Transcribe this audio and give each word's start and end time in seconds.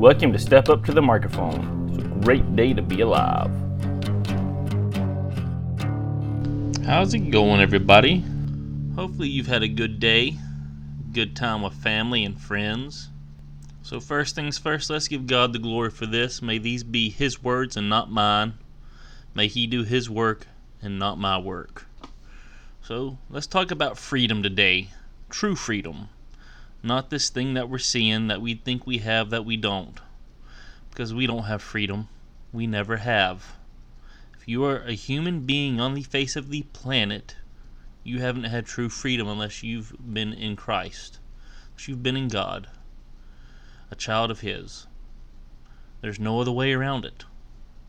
Welcome 0.00 0.32
to 0.32 0.38
Step 0.38 0.70
Up 0.70 0.82
to 0.86 0.92
the 0.92 1.02
Microphone. 1.02 1.90
It's 1.90 1.98
a 1.98 2.08
great 2.24 2.56
day 2.56 2.72
to 2.72 2.80
be 2.80 3.02
alive. 3.02 3.50
How's 6.86 7.12
it 7.12 7.30
going, 7.30 7.60
everybody? 7.60 8.24
Hopefully, 8.94 9.28
you've 9.28 9.46
had 9.46 9.62
a 9.62 9.68
good 9.68 10.00
day, 10.00 10.38
good 11.12 11.36
time 11.36 11.60
with 11.60 11.74
family 11.74 12.24
and 12.24 12.40
friends. 12.40 13.10
So, 13.82 14.00
first 14.00 14.34
things 14.34 14.56
first, 14.56 14.88
let's 14.88 15.06
give 15.06 15.26
God 15.26 15.52
the 15.52 15.58
glory 15.58 15.90
for 15.90 16.06
this. 16.06 16.40
May 16.40 16.56
these 16.56 16.82
be 16.82 17.10
His 17.10 17.42
words 17.42 17.76
and 17.76 17.90
not 17.90 18.10
mine. 18.10 18.54
May 19.34 19.48
He 19.48 19.66
do 19.66 19.84
His 19.84 20.08
work 20.08 20.46
and 20.80 20.98
not 20.98 21.18
my 21.18 21.36
work. 21.36 21.84
So, 22.82 23.18
let's 23.28 23.46
talk 23.46 23.70
about 23.70 23.98
freedom 23.98 24.42
today. 24.42 24.88
True 25.28 25.56
freedom. 25.56 26.08
Not 26.82 27.10
this 27.10 27.28
thing 27.28 27.54
that 27.54 27.68
we're 27.68 27.78
seeing 27.78 28.28
that 28.28 28.40
we 28.40 28.54
think 28.54 28.86
we 28.86 28.98
have 28.98 29.28
that 29.30 29.44
we 29.44 29.56
don't. 29.56 30.00
Because 30.88 31.12
we 31.12 31.26
don't 31.26 31.44
have 31.44 31.60
freedom. 31.60 32.08
We 32.52 32.66
never 32.66 32.96
have. 32.96 33.56
If 34.38 34.48
you 34.48 34.64
are 34.64 34.78
a 34.78 34.92
human 34.92 35.40
being 35.40 35.78
on 35.78 35.92
the 35.92 36.02
face 36.02 36.36
of 36.36 36.48
the 36.48 36.62
planet, 36.72 37.36
you 38.02 38.20
haven't 38.20 38.44
had 38.44 38.64
true 38.64 38.88
freedom 38.88 39.28
unless 39.28 39.62
you've 39.62 39.94
been 40.14 40.32
in 40.32 40.56
Christ. 40.56 41.18
Unless 41.68 41.88
you've 41.88 42.02
been 42.02 42.16
in 42.16 42.28
God. 42.28 42.68
A 43.90 43.94
child 43.94 44.30
of 44.30 44.40
His. 44.40 44.86
There's 46.00 46.18
no 46.18 46.40
other 46.40 46.50
way 46.50 46.72
around 46.72 47.04
it. 47.04 47.24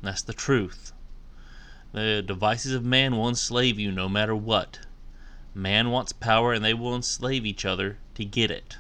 That's 0.02 0.22
the 0.22 0.34
truth. 0.34 0.92
The 1.94 2.22
devices 2.22 2.74
of 2.74 2.84
man 2.84 3.16
will 3.16 3.30
enslave 3.30 3.80
you 3.80 3.90
no 3.90 4.10
matter 4.10 4.36
what. 4.36 4.80
Man 5.54 5.92
wants 5.92 6.12
power 6.12 6.52
and 6.52 6.64
they 6.64 6.74
will 6.74 6.96
enslave 6.96 7.46
each 7.46 7.64
other 7.64 8.00
to 8.16 8.26
get 8.26 8.52
it. 8.52 8.78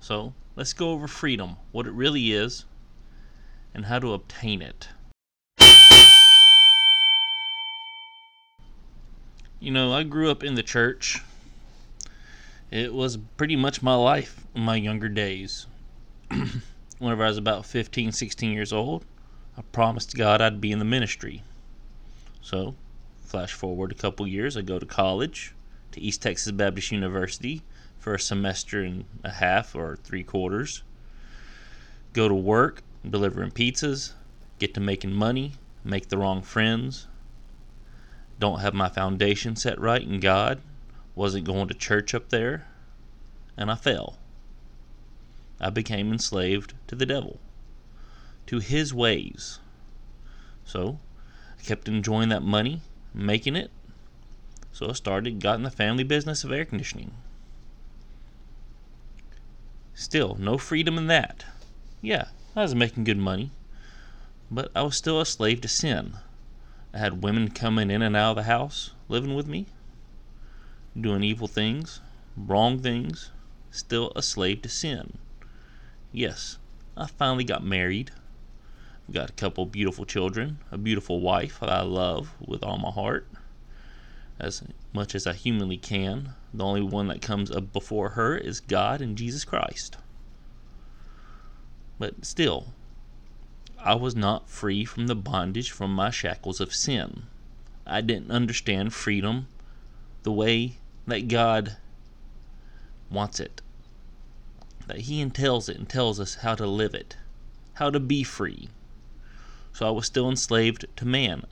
So, 0.00 0.34
let's 0.54 0.72
go 0.72 0.90
over 0.90 1.08
freedom, 1.08 1.56
what 1.72 1.86
it 1.86 1.92
really 1.92 2.32
is, 2.32 2.64
and 3.74 3.86
how 3.86 3.98
to 3.98 4.12
obtain 4.12 4.62
it. 4.62 4.88
You 9.58 9.70
know, 9.72 9.92
I 9.92 10.02
grew 10.02 10.30
up 10.30 10.44
in 10.44 10.54
the 10.54 10.62
church. 10.62 11.22
It 12.70 12.92
was 12.92 13.16
pretty 13.16 13.56
much 13.56 13.82
my 13.82 13.94
life 13.94 14.46
in 14.54 14.62
my 14.62 14.76
younger 14.76 15.08
days. 15.08 15.66
Whenever 16.98 17.24
I 17.24 17.28
was 17.28 17.38
about 17.38 17.66
15, 17.66 18.12
16 18.12 18.52
years 18.52 18.72
old, 18.72 19.04
I 19.56 19.62
promised 19.62 20.16
God 20.16 20.40
I'd 20.40 20.60
be 20.60 20.72
in 20.72 20.78
the 20.78 20.84
ministry. 20.84 21.42
So, 22.42 22.74
flash 23.24 23.52
forward 23.52 23.92
a 23.92 23.96
couple 23.96 24.26
years, 24.26 24.56
I 24.56 24.62
go 24.62 24.78
to 24.78 24.86
college 24.86 25.54
to 25.92 26.00
East 26.00 26.22
Texas 26.22 26.52
Baptist 26.52 26.92
University 26.92 27.62
for 27.98 28.14
a 28.14 28.20
semester 28.20 28.82
and 28.82 29.04
a 29.24 29.30
half 29.30 29.74
or 29.74 29.96
three 29.96 30.22
quarters. 30.22 30.82
Go 32.12 32.28
to 32.28 32.34
work, 32.34 32.82
delivering 33.08 33.50
pizzas, 33.50 34.12
get 34.58 34.74
to 34.74 34.80
making 34.80 35.12
money, 35.12 35.54
make 35.84 36.08
the 36.08 36.18
wrong 36.18 36.42
friends, 36.42 37.06
don't 38.38 38.60
have 38.60 38.74
my 38.74 38.88
foundation 38.88 39.56
set 39.56 39.80
right 39.80 40.02
in 40.02 40.20
God, 40.20 40.60
wasn't 41.14 41.46
going 41.46 41.68
to 41.68 41.74
church 41.74 42.14
up 42.14 42.28
there, 42.28 42.66
and 43.56 43.70
I 43.70 43.74
fell. 43.74 44.18
I 45.58 45.70
became 45.70 46.12
enslaved 46.12 46.74
to 46.88 46.94
the 46.94 47.06
devil, 47.06 47.40
to 48.46 48.58
his 48.58 48.92
ways. 48.92 49.58
So 50.64 50.98
I 51.58 51.62
kept 51.62 51.88
enjoying 51.88 52.28
that 52.28 52.42
money, 52.42 52.82
making 53.14 53.56
it. 53.56 53.70
So 54.72 54.90
I 54.90 54.92
started, 54.92 55.40
got 55.40 55.56
in 55.56 55.62
the 55.62 55.70
family 55.70 56.04
business 56.04 56.44
of 56.44 56.52
air 56.52 56.66
conditioning. 56.66 57.12
Still, 59.98 60.36
no 60.38 60.58
freedom 60.58 60.98
in 60.98 61.06
that. 61.06 61.46
Yeah, 62.02 62.26
I 62.54 62.60
was 62.60 62.74
making 62.74 63.04
good 63.04 63.16
money, 63.16 63.50
but 64.50 64.70
I 64.76 64.82
was 64.82 64.94
still 64.94 65.22
a 65.22 65.24
slave 65.24 65.62
to 65.62 65.68
sin. 65.68 66.18
I 66.92 66.98
had 66.98 67.22
women 67.22 67.50
coming 67.50 67.90
in 67.90 68.02
and 68.02 68.14
out 68.14 68.32
of 68.32 68.36
the 68.36 68.42
house, 68.42 68.90
living 69.08 69.34
with 69.34 69.46
me, 69.46 69.64
doing 71.00 71.24
evil 71.24 71.48
things, 71.48 72.00
wrong 72.36 72.78
things, 72.78 73.30
still 73.70 74.12
a 74.14 74.20
slave 74.20 74.60
to 74.62 74.68
sin. 74.68 75.16
Yes, 76.12 76.58
I 76.94 77.06
finally 77.06 77.44
got 77.44 77.64
married. 77.64 78.10
I've 79.08 79.14
Got 79.14 79.30
a 79.30 79.32
couple 79.32 79.64
beautiful 79.64 80.04
children, 80.04 80.58
a 80.70 80.76
beautiful 80.76 81.22
wife 81.22 81.60
that 81.60 81.70
I 81.70 81.80
love 81.80 82.34
with 82.38 82.62
all 82.62 82.76
my 82.76 82.90
heart, 82.90 83.26
as 84.38 84.62
much 84.92 85.14
as 85.14 85.26
I 85.26 85.32
humanly 85.32 85.78
can. 85.78 86.34
The 86.56 86.64
only 86.64 86.80
one 86.80 87.08
that 87.08 87.20
comes 87.20 87.50
up 87.50 87.70
before 87.74 88.10
her 88.10 88.34
is 88.34 88.60
God 88.60 89.02
and 89.02 89.14
Jesus 89.14 89.44
Christ. 89.44 89.98
But 91.98 92.24
still, 92.24 92.68
I 93.78 93.94
was 93.94 94.16
not 94.16 94.48
free 94.48 94.86
from 94.86 95.06
the 95.06 95.14
bondage 95.14 95.70
from 95.70 95.94
my 95.94 96.08
shackles 96.10 96.58
of 96.58 96.74
sin. 96.74 97.24
I 97.86 98.00
didn't 98.00 98.30
understand 98.30 98.94
freedom 98.94 99.48
the 100.22 100.32
way 100.32 100.78
that 101.06 101.28
God 101.28 101.76
wants 103.10 103.38
it. 103.38 103.60
That 104.86 105.00
He 105.00 105.20
entails 105.20 105.68
it 105.68 105.76
and 105.76 105.86
tells 105.86 106.18
us 106.18 106.36
how 106.36 106.54
to 106.54 106.66
live 106.66 106.94
it, 106.94 107.18
how 107.74 107.90
to 107.90 108.00
be 108.00 108.22
free. 108.22 108.70
So 109.74 109.86
I 109.86 109.90
was 109.90 110.06
still 110.06 110.30
enslaved 110.30 110.86
to 110.96 111.04
man. 111.04 111.44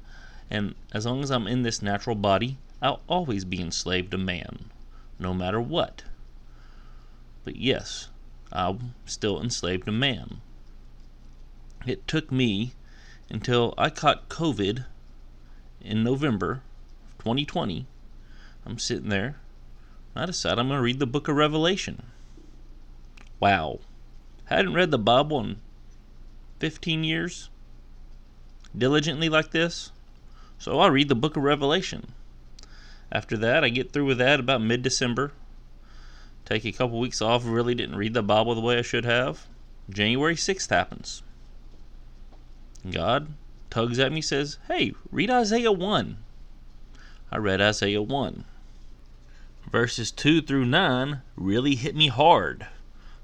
And 0.51 0.75
as 0.93 1.05
long 1.05 1.23
as 1.23 1.31
I'm 1.31 1.47
in 1.47 1.63
this 1.63 1.83
natural 1.83 2.17
body, 2.17 2.57
I'll 2.81 3.03
always 3.07 3.45
be 3.45 3.61
enslaved 3.61 4.13
to 4.13 4.19
man, 4.19 4.71
no 5.19 5.35
matter 5.35 5.61
what. 5.61 6.05
But 7.45 7.57
yes, 7.57 8.09
I'm 8.53 8.95
still 9.05 9.41
enslaved 9.41 9.87
to 9.87 9.93
man. 9.93 10.41
It 11.87 12.09
took 12.09 12.33
me 12.33 12.73
until 13.29 13.75
I 13.77 13.91
caught 13.91 14.29
COVID 14.29 14.87
in 15.81 16.03
November 16.03 16.63
2020. 17.19 17.87
I'm 18.65 18.79
sitting 18.79 19.11
there. 19.11 19.37
I 20.17 20.27
decide 20.27 20.59
I'm 20.59 20.69
going 20.69 20.79
to 20.79 20.83
read 20.83 21.01
the 21.01 21.07
book 21.07 21.29
of 21.29 21.37
Revelation. 21.37 22.05
Wow. 23.41 23.81
Hadn't 24.47 24.75
read 24.75 24.91
the 24.91 24.99
Bible 24.99 25.41
in 25.41 25.57
15 26.61 27.05
years 27.05 27.51
diligently 28.77 29.29
like 29.29 29.51
this. 29.51 29.93
So 30.59 30.79
I 30.79 30.87
read 30.87 31.09
the 31.09 31.15
book 31.15 31.37
of 31.37 31.43
Revelation. 31.43 32.13
After 33.13 33.37
that, 33.39 33.65
I 33.65 33.69
get 33.69 33.93
through 33.93 34.07
with 34.07 34.19
that 34.19 34.41
about 34.41 34.63
mid 34.63 34.83
December. 34.83 35.33
Take 36.45 36.65
a 36.65 36.73
couple 36.73 36.99
weeks 36.99 37.23
off, 37.23 37.43
really 37.45 37.75
didn't 37.75 37.97
read 37.97 38.15
the 38.15 38.23
Bible 38.23 38.55
the 38.55 38.61
way 38.61 38.79
I 38.79 38.83
should 38.83 39.05
have. 39.05 39.47
January 39.89 40.35
6th 40.35 40.71
happens. 40.71 41.23
God 42.91 43.29
tugs 43.71 43.99
at 43.99 44.13
me, 44.13 44.21
says, 44.21 44.59
Hey, 44.69 44.93
read 45.11 45.31
Isaiah 45.31 45.73
1. 45.73 46.19
I 47.33 47.37
read 47.37 47.61
Isaiah 47.61 48.03
1. 48.03 48.45
Verses 49.71 50.11
2 50.13 50.43
through 50.43 50.67
9 50.67 51.23
really 51.37 51.75
hit 51.75 51.97
me 51.97 52.09
hard. 52.09 52.67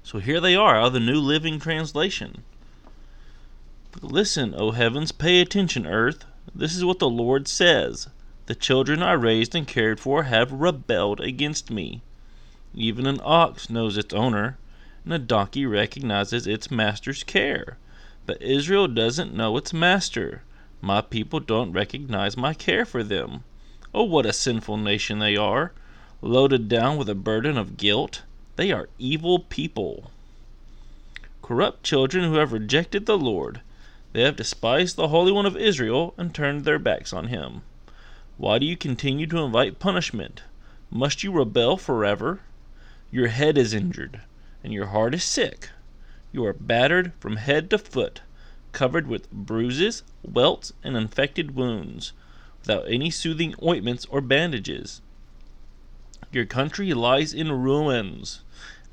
So 0.03 0.19
here 0.19 0.41
they 0.41 0.55
are 0.55 0.75
out 0.75 0.87
of 0.87 0.93
the 0.93 0.99
New 0.99 1.19
Living 1.19 1.59
Translation. 1.59 2.43
Listen, 4.01 4.55
O 4.55 4.71
heavens, 4.71 5.11
pay 5.11 5.41
attention, 5.41 5.85
earth. 5.85 6.25
This 6.55 6.75
is 6.75 6.83
what 6.83 6.99
the 6.99 7.09
Lord 7.09 7.47
says. 7.47 8.09
The 8.51 8.55
children 8.55 9.01
I 9.01 9.13
raised 9.13 9.55
and 9.55 9.65
cared 9.65 10.01
for 10.01 10.23
have 10.23 10.51
rebelled 10.51 11.21
against 11.21 11.71
me. 11.71 12.01
Even 12.75 13.07
an 13.07 13.21
ox 13.23 13.69
knows 13.69 13.95
its 13.95 14.13
owner, 14.13 14.57
and 15.05 15.13
a 15.13 15.19
donkey 15.19 15.65
recognizes 15.65 16.45
its 16.45 16.69
master's 16.69 17.23
care. 17.23 17.77
But 18.25 18.41
Israel 18.41 18.89
doesn't 18.89 19.33
know 19.33 19.55
its 19.55 19.71
master. 19.71 20.43
My 20.81 20.99
people 20.99 21.39
don't 21.39 21.71
recognize 21.71 22.35
my 22.35 22.53
care 22.53 22.83
for 22.83 23.03
them. 23.03 23.45
Oh, 23.93 24.03
what 24.03 24.25
a 24.25 24.33
sinful 24.33 24.75
nation 24.75 25.19
they 25.19 25.37
are! 25.37 25.71
Loaded 26.21 26.67
down 26.67 26.97
with 26.97 27.07
a 27.07 27.15
burden 27.15 27.57
of 27.57 27.77
guilt. 27.77 28.23
They 28.57 28.73
are 28.73 28.89
evil 28.99 29.39
people. 29.39 30.11
Corrupt 31.41 31.83
children 31.85 32.25
who 32.25 32.33
have 32.33 32.51
rejected 32.51 33.05
the 33.05 33.17
Lord. 33.17 33.61
They 34.11 34.23
have 34.23 34.35
despised 34.35 34.97
the 34.97 35.07
Holy 35.07 35.31
One 35.31 35.45
of 35.45 35.55
Israel 35.55 36.13
and 36.17 36.35
turned 36.35 36.65
their 36.65 36.79
backs 36.79 37.13
on 37.13 37.27
him. 37.27 37.61
Why 38.41 38.57
do 38.57 38.65
you 38.65 38.75
continue 38.75 39.27
to 39.27 39.43
invite 39.43 39.77
punishment? 39.77 40.41
Must 40.89 41.23
you 41.23 41.31
rebel 41.31 41.77
forever? 41.77 42.39
Your 43.11 43.27
head 43.27 43.55
is 43.55 43.71
injured, 43.71 44.21
and 44.63 44.73
your 44.73 44.87
heart 44.87 45.13
is 45.13 45.23
sick. 45.23 45.69
You 46.31 46.45
are 46.45 46.53
battered 46.53 47.13
from 47.19 47.35
head 47.35 47.69
to 47.69 47.77
foot, 47.77 48.21
covered 48.71 49.05
with 49.05 49.29
bruises, 49.29 50.01
welts, 50.23 50.73
and 50.83 50.97
infected 50.97 51.53
wounds, 51.53 52.13
without 52.61 52.85
any 52.87 53.11
soothing 53.11 53.53
ointments 53.61 54.07
or 54.09 54.21
bandages. 54.21 55.03
Your 56.31 56.45
country 56.45 56.95
lies 56.95 57.35
in 57.35 57.51
ruins, 57.51 58.41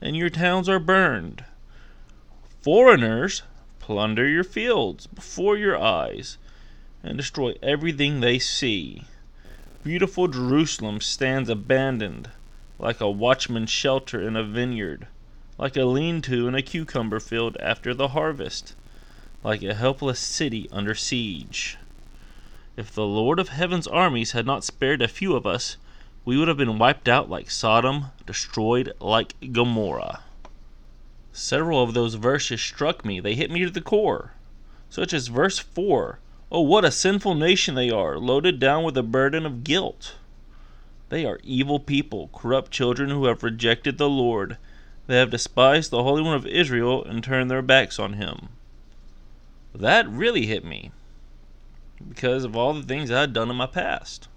and 0.03 0.15
your 0.15 0.29
towns 0.29 0.69
are 0.69 0.79
burned. 0.79 1.43
Foreigners 2.61 3.45
plunder 3.79 4.29
your 4.29 4.45
fields 4.45 5.07
before 5.07 5.57
your 5.57 5.79
eyes 5.79 6.37
and 7.03 7.17
destroy 7.17 7.55
everything 7.63 8.21
they 8.21 8.39
see. 8.39 9.05
Beautiful 9.85 10.27
Jerusalem 10.27 11.01
stands 11.01 11.49
abandoned, 11.49 12.31
like 12.81 13.01
a 13.01 13.09
watchman's 13.09 13.71
shelter 13.71 14.21
in 14.21 14.35
a 14.35 14.43
vineyard. 14.43 15.07
like 15.57 15.77
a 15.77 15.85
lean 15.85 16.21
to 16.23 16.49
in 16.49 16.55
a 16.57 16.63
cucumber 16.63 17.21
field 17.21 17.57
after 17.61 17.95
the 17.95 18.09
harvest, 18.09 18.75
like 19.45 19.63
a 19.63 19.75
helpless 19.75 20.19
city 20.19 20.69
under 20.73 20.97
siege. 20.97 21.79
If 22.77 22.93
the 22.93 23.07
Lord 23.07 23.39
of 23.39 23.51
Heaven's 23.51 23.87
armies 23.87 24.33
had 24.33 24.47
not 24.47 24.65
spared 24.65 25.01
a 25.01 25.09
few 25.09 25.37
of 25.37 25.47
us, 25.47 25.77
we 26.25 26.37
would 26.37 26.49
have 26.49 26.57
been 26.57 26.79
wiped 26.79 27.09
out 27.09 27.31
like 27.31 27.49
Sodom, 27.49 28.07
destroyed 28.27 28.93
like 29.01 29.35
Gomorrah. 29.53 30.23
Several 31.33 31.83
of 31.83 31.95
those 31.95 32.15
verses 32.15 32.61
struck 32.61 33.05
me, 33.05 33.21
they 33.21 33.37
hit 33.37 33.51
me 33.51 33.65
to 33.65 33.71
the 33.71 33.81
core, 33.81 34.33
such 34.91 35.13
as 35.13 35.29
verse 35.29 35.59
4 35.61 36.19
Oh, 36.51 36.61
what 36.61 36.85
a 36.85 36.91
sinful 36.91 37.35
nation 37.35 37.75
they 37.75 37.91
are, 37.91 38.19
loaded 38.19 38.59
down 38.59 38.83
with 38.83 38.97
a 38.97 39.03
burden 39.03 39.45
of 39.45 39.65
guilt. 39.65 40.15
They 41.11 41.27
are 41.27 41.41
evil 41.43 41.79
people, 41.79 42.31
corrupt 42.33 42.71
children 42.71 43.11
who 43.11 43.27
have 43.27 43.43
rejected 43.43 43.99
the 43.99 44.09
Lord. 44.09 44.57
They 45.07 45.17
have 45.19 45.31
despised 45.31 45.91
the 45.91 46.03
Holy 46.03 46.23
One 46.23 46.35
of 46.35 46.47
Israel 46.47 47.05
and 47.05 47.23
turned 47.23 47.51
their 47.51 47.63
backs 47.63 47.99
on 47.99 48.15
him. 48.15 48.49
That 49.75 50.09
really 50.09 50.47
hit 50.47 50.65
me 50.65 50.91
because 52.07 52.45
of 52.45 52.57
all 52.57 52.75
the 52.75 52.83
things 52.83 53.11
I 53.11 53.21
had 53.21 53.33
done 53.33 53.51
in 53.51 53.57
my 53.57 53.67
past. 53.67 54.29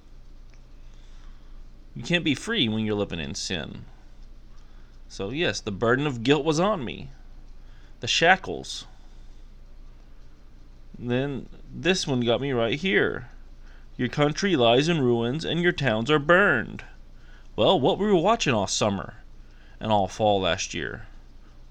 You 1.95 2.03
can't 2.03 2.23
be 2.23 2.35
free 2.35 2.67
when 2.67 2.85
you're 2.85 2.95
living 2.95 3.19
in 3.19 3.35
sin. 3.35 3.85
So, 5.07 5.29
yes, 5.29 5.59
the 5.59 5.71
burden 5.71 6.07
of 6.07 6.23
guilt 6.23 6.45
was 6.45 6.59
on 6.59 6.85
me, 6.85 7.09
the 7.99 8.07
shackles. 8.07 8.85
Then 10.97 11.47
this 11.73 12.05
one 12.05 12.21
got 12.21 12.41
me 12.41 12.51
right 12.51 12.79
here. 12.79 13.29
Your 13.97 14.09
country 14.09 14.55
lies 14.55 14.87
in 14.87 15.01
ruins 15.01 15.45
and 15.45 15.61
your 15.61 15.71
towns 15.71 16.09
are 16.11 16.19
burned. 16.19 16.83
Well, 17.55 17.79
what 17.79 17.97
were 17.97 18.13
we 18.13 18.21
watching 18.21 18.53
all 18.53 18.67
summer 18.67 19.15
and 19.79 19.91
all 19.91 20.07
fall 20.07 20.41
last 20.41 20.73
year? 20.73 21.07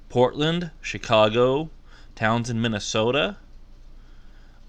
Portland, 0.08 0.70
Chicago, 0.80 1.70
towns 2.14 2.50
in 2.50 2.60
Minnesota, 2.60 3.36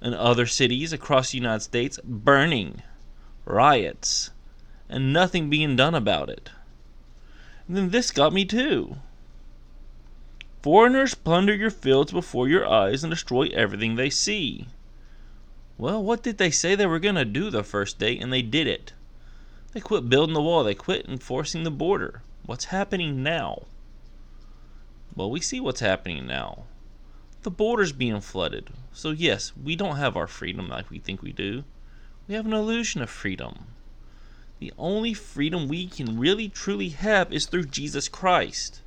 and 0.01 0.15
other 0.15 0.45
cities 0.45 0.93
across 0.93 1.31
the 1.31 1.37
United 1.37 1.61
States 1.61 1.99
burning, 2.03 2.81
riots, 3.45 4.31
and 4.89 5.13
nothing 5.13 5.49
being 5.49 5.75
done 5.75 5.95
about 5.95 6.29
it. 6.29 6.49
And 7.67 7.77
then 7.77 7.89
this 7.89 8.11
got 8.11 8.33
me 8.33 8.45
too. 8.45 8.97
Foreigners 10.61 11.15
plunder 11.15 11.55
your 11.55 11.71
fields 11.71 12.11
before 12.11 12.47
your 12.47 12.67
eyes 12.67 13.03
and 13.03 13.09
destroy 13.09 13.47
everything 13.47 13.95
they 13.95 14.11
see. 14.11 14.67
Well, 15.77 16.03
what 16.03 16.21
did 16.21 16.37
they 16.37 16.51
say 16.51 16.75
they 16.75 16.85
were 16.85 16.99
going 16.99 17.15
to 17.15 17.25
do 17.25 17.49
the 17.49 17.63
first 17.63 17.97
day, 17.97 18.15
and 18.19 18.31
they 18.31 18.43
did 18.43 18.67
it? 18.67 18.93
They 19.73 19.79
quit 19.79 20.09
building 20.09 20.35
the 20.35 20.41
wall, 20.41 20.63
they 20.63 20.75
quit 20.75 21.07
enforcing 21.07 21.63
the 21.63 21.71
border. 21.71 22.21
What's 22.45 22.65
happening 22.65 23.23
now? 23.23 23.63
Well, 25.15 25.31
we 25.31 25.41
see 25.41 25.59
what's 25.59 25.79
happening 25.79 26.27
now. 26.27 26.65
The 27.41 27.49
border's 27.49 27.91
being 27.91 28.21
flooded. 28.21 28.69
So, 28.93 29.09
yes, 29.09 29.53
we 29.55 29.75
don't 29.75 29.95
have 29.95 30.15
our 30.15 30.27
freedom 30.27 30.69
like 30.69 30.91
we 30.91 30.99
think 30.99 31.23
we 31.23 31.31
do. 31.31 31.63
We 32.27 32.35
have 32.35 32.45
an 32.45 32.53
illusion 32.53 33.01
of 33.01 33.09
freedom. 33.09 33.65
The 34.59 34.73
only 34.77 35.15
freedom 35.15 35.67
we 35.67 35.87
can 35.87 36.19
really 36.19 36.47
truly 36.47 36.89
have 36.89 37.33
is 37.33 37.47
through 37.47 37.65
Jesus 37.65 38.07
Christ. 38.07 38.81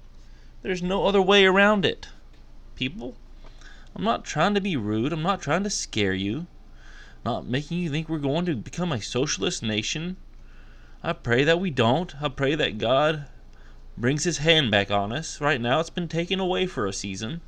There's 0.64 0.82
no 0.82 1.06
other 1.06 1.22
way 1.22 1.46
around 1.46 1.84
it. 1.84 2.08
People, 2.74 3.14
I'm 3.94 4.02
not 4.02 4.24
trying 4.24 4.54
to 4.54 4.60
be 4.60 4.76
rude, 4.76 5.12
I'm 5.12 5.22
not 5.22 5.40
trying 5.40 5.62
to 5.62 5.70
scare 5.70 6.14
you 6.14 6.48
not 7.24 7.46
making 7.46 7.78
you 7.78 7.88
think 7.88 8.08
we're 8.08 8.18
going 8.18 8.44
to 8.44 8.54
become 8.54 8.92
a 8.92 9.00
socialist 9.00 9.62
nation. 9.62 10.16
I 11.02 11.14
pray 11.14 11.42
that 11.44 11.58
we 11.58 11.70
don't. 11.70 12.14
I 12.22 12.28
pray 12.28 12.54
that 12.54 12.78
God 12.78 13.26
brings 13.96 14.24
his 14.24 14.38
hand 14.38 14.70
back 14.70 14.90
on 14.90 15.12
us. 15.12 15.40
Right 15.40 15.60
now, 15.60 15.80
it's 15.80 15.90
been 15.90 16.08
taken 16.08 16.38
away 16.38 16.66
for 16.66 16.86
a 16.86 16.92
season. 16.92 17.40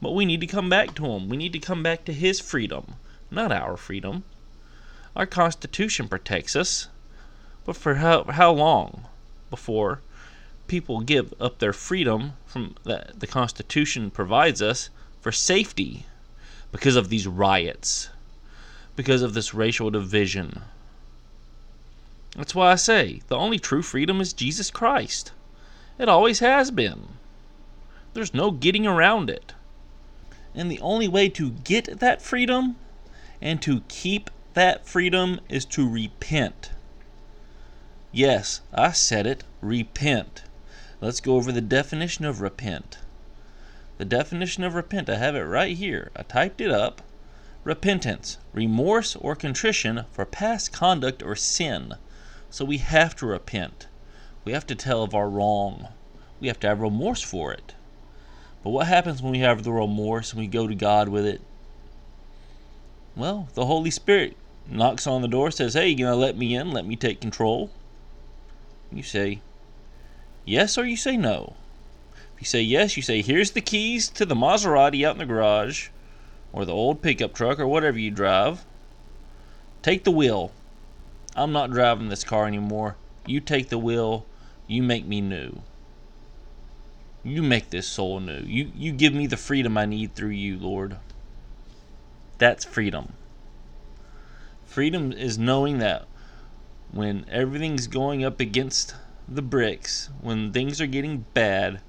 But 0.00 0.14
we 0.14 0.24
need 0.24 0.40
to 0.40 0.46
come 0.46 0.70
back 0.70 0.94
to 0.94 1.06
him. 1.06 1.28
We 1.28 1.36
need 1.36 1.52
to 1.52 1.58
come 1.58 1.82
back 1.82 2.04
to 2.06 2.12
his 2.12 2.40
freedom, 2.40 2.94
not 3.30 3.52
our 3.52 3.76
freedom. 3.76 4.24
Our 5.14 5.26
Constitution 5.26 6.08
protects 6.08 6.56
us. 6.56 6.88
But 7.64 7.76
for 7.76 7.96
how, 7.96 8.24
how 8.24 8.52
long 8.52 9.06
before 9.50 10.00
people 10.66 11.00
give 11.00 11.32
up 11.40 11.58
their 11.58 11.72
freedom 11.72 12.34
from 12.46 12.76
that 12.84 13.20
the 13.20 13.26
Constitution 13.26 14.10
provides 14.10 14.60
us 14.60 14.90
for 15.20 15.32
safety 15.32 16.06
because 16.72 16.96
of 16.96 17.08
these 17.08 17.26
riots? 17.26 18.10
because 18.96 19.20
of 19.22 19.34
this 19.34 19.54
racial 19.54 19.90
division. 19.90 20.62
That's 22.34 22.54
why 22.54 22.72
I 22.72 22.76
say 22.76 23.20
the 23.28 23.36
only 23.36 23.58
true 23.58 23.82
freedom 23.82 24.20
is 24.20 24.32
Jesus 24.32 24.70
Christ. 24.70 25.32
It 25.98 26.08
always 26.08 26.40
has 26.40 26.70
been. 26.70 27.08
There's 28.14 28.34
no 28.34 28.50
getting 28.50 28.86
around 28.86 29.30
it. 29.30 29.52
And 30.54 30.70
the 30.70 30.80
only 30.80 31.06
way 31.06 31.28
to 31.30 31.50
get 31.50 32.00
that 32.00 32.22
freedom 32.22 32.76
and 33.42 33.60
to 33.62 33.82
keep 33.88 34.30
that 34.54 34.86
freedom 34.86 35.40
is 35.50 35.66
to 35.66 35.88
repent. 35.88 36.70
Yes, 38.10 38.62
I 38.72 38.92
said 38.92 39.26
it 39.26 39.44
repent. 39.60 40.42
Let's 41.00 41.20
go 41.20 41.36
over 41.36 41.52
the 41.52 41.60
definition 41.60 42.24
of 42.24 42.40
repent. 42.40 42.98
The 43.98 44.06
definition 44.06 44.64
of 44.64 44.74
repent, 44.74 45.10
I 45.10 45.16
have 45.16 45.36
it 45.36 45.42
right 45.42 45.76
here. 45.76 46.10
I 46.16 46.22
typed 46.22 46.60
it 46.60 46.70
up. 46.70 47.02
Repentance, 47.64 48.38
remorse 48.52 49.14
or 49.16 49.36
contrition 49.36 50.04
for 50.10 50.24
past 50.24 50.72
conduct 50.72 51.22
or 51.22 51.36
sin. 51.36 51.94
So 52.48 52.64
we 52.64 52.78
have 52.78 53.14
to 53.16 53.26
repent. 53.26 53.88
We 54.44 54.52
have 54.52 54.66
to 54.68 54.74
tell 54.74 55.02
of 55.02 55.14
our 55.14 55.28
wrong. 55.28 55.88
We 56.40 56.48
have 56.48 56.60
to 56.60 56.68
have 56.68 56.80
remorse 56.80 57.22
for 57.22 57.52
it. 57.52 57.74
But 58.62 58.70
what 58.70 58.86
happens 58.86 59.20
when 59.20 59.32
we 59.32 59.40
have 59.40 59.64
the 59.64 59.72
remorse 59.72 60.32
and 60.32 60.40
we 60.40 60.46
go 60.46 60.66
to 60.66 60.74
God 60.74 61.08
with 61.08 61.26
it? 61.26 61.40
Well, 63.14 63.48
the 63.54 63.66
Holy 63.66 63.90
Spirit 63.90 64.36
knocks 64.68 65.06
on 65.06 65.22
the 65.22 65.28
door, 65.28 65.50
says, 65.50 65.74
Hey, 65.74 65.88
you 65.88 65.98
gonna 65.98 66.16
let 66.16 66.38
me 66.38 66.54
in? 66.54 66.70
Let 66.70 66.86
me 66.86 66.96
take 66.96 67.20
control? 67.20 67.70
You 68.92 69.02
say 69.02 69.40
yes 70.46 70.78
or 70.78 70.86
you 70.86 70.96
say 70.96 71.18
no. 71.18 71.56
If 72.34 72.40
you 72.40 72.46
say 72.46 72.62
yes, 72.62 72.96
you 72.96 73.02
say, 73.02 73.20
Here's 73.20 73.50
the 73.50 73.60
keys 73.60 74.08
to 74.10 74.24
the 74.24 74.34
Maserati 74.34 75.06
out 75.06 75.16
in 75.16 75.18
the 75.18 75.26
garage 75.26 75.88
or 76.52 76.64
the 76.64 76.72
old 76.72 77.02
pickup 77.02 77.34
truck 77.34 77.60
or 77.60 77.66
whatever 77.66 77.98
you 77.98 78.10
drive. 78.10 78.64
Take 79.82 80.04
the 80.04 80.10
wheel. 80.10 80.52
I'm 81.34 81.52
not 81.52 81.70
driving 81.70 82.08
this 82.08 82.24
car 82.24 82.46
anymore. 82.46 82.96
You 83.26 83.40
take 83.40 83.68
the 83.68 83.78
wheel. 83.78 84.24
You 84.66 84.82
make 84.82 85.06
me 85.06 85.20
new. 85.20 85.60
You 87.22 87.42
make 87.42 87.70
this 87.70 87.86
soul 87.88 88.20
new. 88.20 88.40
You 88.40 88.70
you 88.74 88.92
give 88.92 89.12
me 89.12 89.26
the 89.26 89.36
freedom 89.36 89.76
I 89.76 89.86
need 89.86 90.14
through 90.14 90.30
you, 90.30 90.58
Lord. 90.58 90.96
That's 92.38 92.64
freedom. 92.64 93.14
Freedom 94.64 95.12
is 95.12 95.38
knowing 95.38 95.78
that 95.78 96.06
when 96.92 97.26
everything's 97.30 97.86
going 97.86 98.24
up 98.24 98.40
against 98.40 98.94
the 99.28 99.42
bricks, 99.42 100.10
when 100.20 100.52
things 100.52 100.80
are 100.80 100.86
getting 100.86 101.26
bad, 101.34 101.80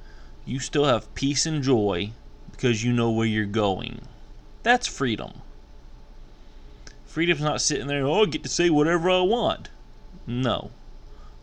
you 0.46 0.60
still 0.60 0.86
have 0.86 1.13
peace 1.13 1.46
and 1.46 1.62
joy 1.62 2.12
because 2.51 2.84
you 2.84 2.91
know 2.91 3.12
where 3.12 3.27
you're 3.27 3.46
going. 3.46 4.01
That's 4.63 4.88
freedom. 4.88 5.41
Freedom's 7.06 7.41
not 7.41 7.62
sitting 7.62 7.88
there, 7.88 8.06
oh, 8.06 8.24
I 8.24 8.25
get 8.25 8.44
to 8.44 8.50
say 8.50 8.70
whatever 8.70 9.10
I 9.10 9.22
want. 9.22 9.70
No, 10.25 10.72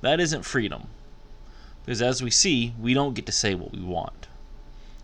that 0.01 0.21
isn't 0.21 0.45
freedom. 0.45 0.89
Because 1.85 2.03
as 2.03 2.23
we 2.23 2.31
see, 2.31 2.75
we 2.81 2.95
don't 2.95 3.15
get 3.15 3.27
to 3.27 3.33
say 3.33 3.55
what 3.55 3.73
we 3.73 3.81
want. 3.81 4.27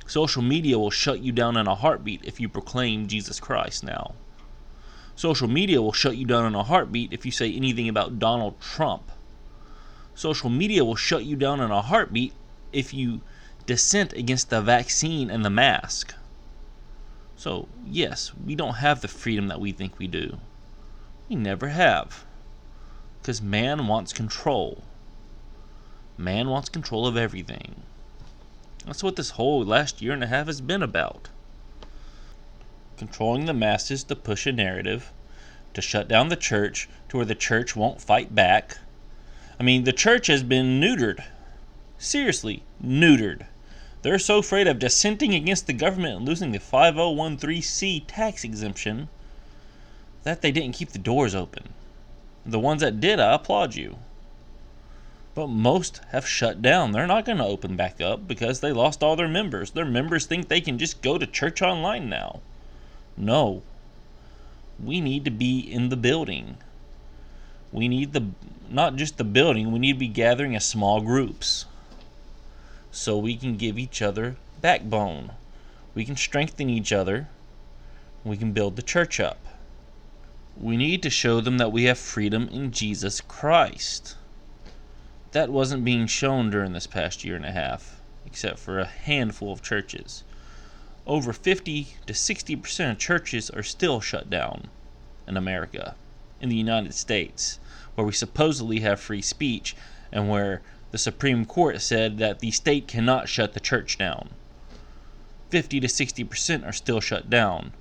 Social 0.07 0.43
media 0.43 0.79
will 0.79 0.91
shut 0.91 1.21
you 1.21 1.31
down 1.31 1.57
in 1.57 1.67
a 1.67 1.75
heartbeat 1.75 2.25
if 2.25 2.41
you 2.41 2.49
proclaim 2.49 3.07
Jesus 3.07 3.39
Christ 3.39 3.85
now. 3.85 4.15
Social 5.15 5.49
media 5.49 5.81
will 5.81 5.93
shut 5.93 6.17
you 6.17 6.25
down 6.25 6.47
in 6.47 6.55
a 6.55 6.65
heartbeat 6.65 7.13
if 7.13 7.25
you 7.27 7.31
say 7.31 7.53
anything 7.53 7.89
about 7.89 8.19
Donald 8.19 8.61
Trump. 8.61 9.13
Social 10.21 10.51
media 10.51 10.85
will 10.85 10.97
shut 10.97 11.25
you 11.25 11.35
down 11.35 11.61
in 11.61 11.71
a 11.71 11.81
heartbeat 11.81 12.35
if 12.75 12.93
you 12.93 13.23
dissent 13.65 14.13
against 14.13 14.51
the 14.51 14.61
vaccine 14.61 15.31
and 15.31 15.43
the 15.43 15.49
mask. 15.49 16.13
So, 17.37 17.69
yes, 17.87 18.31
we 18.35 18.55
don't 18.55 18.75
have 18.75 19.01
the 19.01 19.09
freedom 19.09 19.49
that 19.49 19.63
we 19.63 19.73
think 19.73 19.99
we 19.99 20.07
do. 20.07 20.37
We 21.31 21.37
never 21.37 21.69
have. 21.69 22.27
Because 23.23 23.41
man 23.41 23.87
wants 23.87 24.13
control. 24.13 24.85
Man 26.19 26.51
wants 26.51 26.69
control 26.69 27.07
of 27.07 27.17
everything. 27.17 27.77
That's 28.85 29.03
what 29.03 29.17
this 29.17 29.31
whole 29.31 29.65
last 29.65 30.03
year 30.03 30.13
and 30.13 30.23
a 30.23 30.27
half 30.27 30.49
has 30.49 30.61
been 30.61 30.83
about. 30.83 31.31
Controlling 32.99 33.47
the 33.47 33.55
masses 33.55 34.05
to 34.05 34.17
push 34.17 34.47
a 34.47 34.53
narrative, 34.53 35.15
to 35.73 35.81
shut 35.81 36.09
down 36.09 36.29
the 36.29 36.37
church 36.37 36.91
to 37.09 37.17
where 37.17 37.25
the 37.25 37.35
church 37.35 37.75
won't 37.75 38.03
fight 38.03 38.35
back. 38.35 38.77
I 39.61 39.63
mean, 39.63 39.85
the 39.85 39.93
church 39.93 40.29
has 40.29 40.43
been 40.43 40.81
neutered. 40.81 41.23
Seriously, 41.99 42.63
neutered. 42.83 43.45
They're 44.01 44.19
so 44.19 44.39
afraid 44.39 44.67
of 44.67 44.79
dissenting 44.79 45.35
against 45.35 45.67
the 45.67 45.75
government 45.75 46.17
and 46.17 46.27
losing 46.27 46.53
the 46.53 46.59
5013C 46.59 48.05
tax 48.07 48.43
exemption 48.43 49.11
that 50.23 50.41
they 50.41 50.51
didn't 50.51 50.77
keep 50.77 50.93
the 50.93 50.99
doors 50.99 51.35
open. 51.35 51.75
The 52.47 52.59
ones 52.59 52.81
that 52.81 53.01
did, 53.01 53.21
I 53.21 53.35
applaud 53.35 53.75
you. 53.75 53.99
But 55.35 55.49
most 55.49 56.01
have 56.09 56.27
shut 56.27 56.63
down. 56.63 56.93
They're 56.93 57.07
not 57.07 57.27
going 57.27 57.37
to 57.37 57.45
open 57.45 57.77
back 57.77 58.01
up 58.01 58.27
because 58.27 58.61
they 58.61 58.73
lost 58.73 59.03
all 59.03 59.15
their 59.15 59.29
members. 59.29 59.73
Their 59.73 59.85
members 59.85 60.25
think 60.25 60.49
they 60.49 60.63
can 60.63 60.79
just 60.79 61.03
go 61.03 61.19
to 61.19 61.27
church 61.27 61.61
online 61.61 62.09
now. 62.09 62.41
No. 63.15 63.61
We 64.83 65.03
need 65.03 65.27
to 65.27 65.31
be 65.31 65.61
in 65.61 65.91
the 65.91 65.99
building. 65.99 66.57
We 67.73 67.89
need 67.89 68.13
the 68.13 68.27
not 68.69 68.97
just 68.97 69.17
the 69.17 69.25
building, 69.25 69.73
we 69.73 69.79
need 69.79 69.95
to 69.95 69.99
be 69.99 70.09
gathering 70.09 70.55
as 70.55 70.65
small 70.65 71.01
groups 71.01 71.67
so 72.91 73.19
we 73.19 73.37
can 73.37 73.57
give 73.57 73.79
each 73.79 74.03
other 74.03 74.37
backbone. 74.61 75.33
We 75.95 76.05
can 76.05 76.17
strengthen 76.17 76.69
each 76.69 76.93
other. 76.93 77.29
We 78.25 78.37
can 78.37 78.53
build 78.53 78.77
the 78.77 78.83
church 78.83 79.19
up. 79.19 79.39
We 80.57 80.77
need 80.77 81.03
to 81.03 81.11
show 81.11 81.41
them 81.41 81.59
that 81.59 81.73
we 81.73 81.85
have 81.85 81.99
freedom 81.99 82.49
in 82.49 82.71
Jesus 82.71 83.21
Christ. 83.21 84.17
That 85.33 85.51
wasn't 85.51 85.85
being 85.85 86.07
shown 86.07 86.51
during 86.51 86.73
this 86.73 86.87
past 86.87 87.25
year 87.25 87.37
and 87.37 87.47
a 87.47 87.53
half, 87.53 88.01
except 88.27 88.59
for 88.59 88.79
a 88.79 88.85
handful 88.85 89.53
of 89.53 89.63
churches. 89.63 90.23
Over 91.07 91.33
50 91.33 91.97
to 92.07 92.13
60% 92.13 92.91
of 92.91 92.99
churches 92.99 93.49
are 93.51 93.63
still 93.63 94.01
shut 94.01 94.29
down 94.29 94.69
in 95.27 95.37
America, 95.37 95.95
in 96.41 96.49
the 96.49 96.57
United 96.57 96.95
States, 96.95 97.59
where 97.95 98.07
we 98.07 98.13
supposedly 98.13 98.81
have 98.81 99.01
free 99.01 99.23
speech 99.23 99.77
and 100.13 100.29
where 100.29 100.63
the 100.91 100.99
Supreme 100.99 101.45
Court 101.45 101.81
said 101.81 102.19
that 102.19 102.41
the 102.41 102.51
state 102.51 102.89
cannot 102.89 103.29
shut 103.29 103.53
the 103.53 103.61
church 103.61 103.99
down. 103.99 104.31
50 105.51 105.81
to 105.81 105.87
60% 105.87 106.67
are 106.67 106.73
still 106.73 107.01
shut 107.01 107.29
down. 107.29 107.73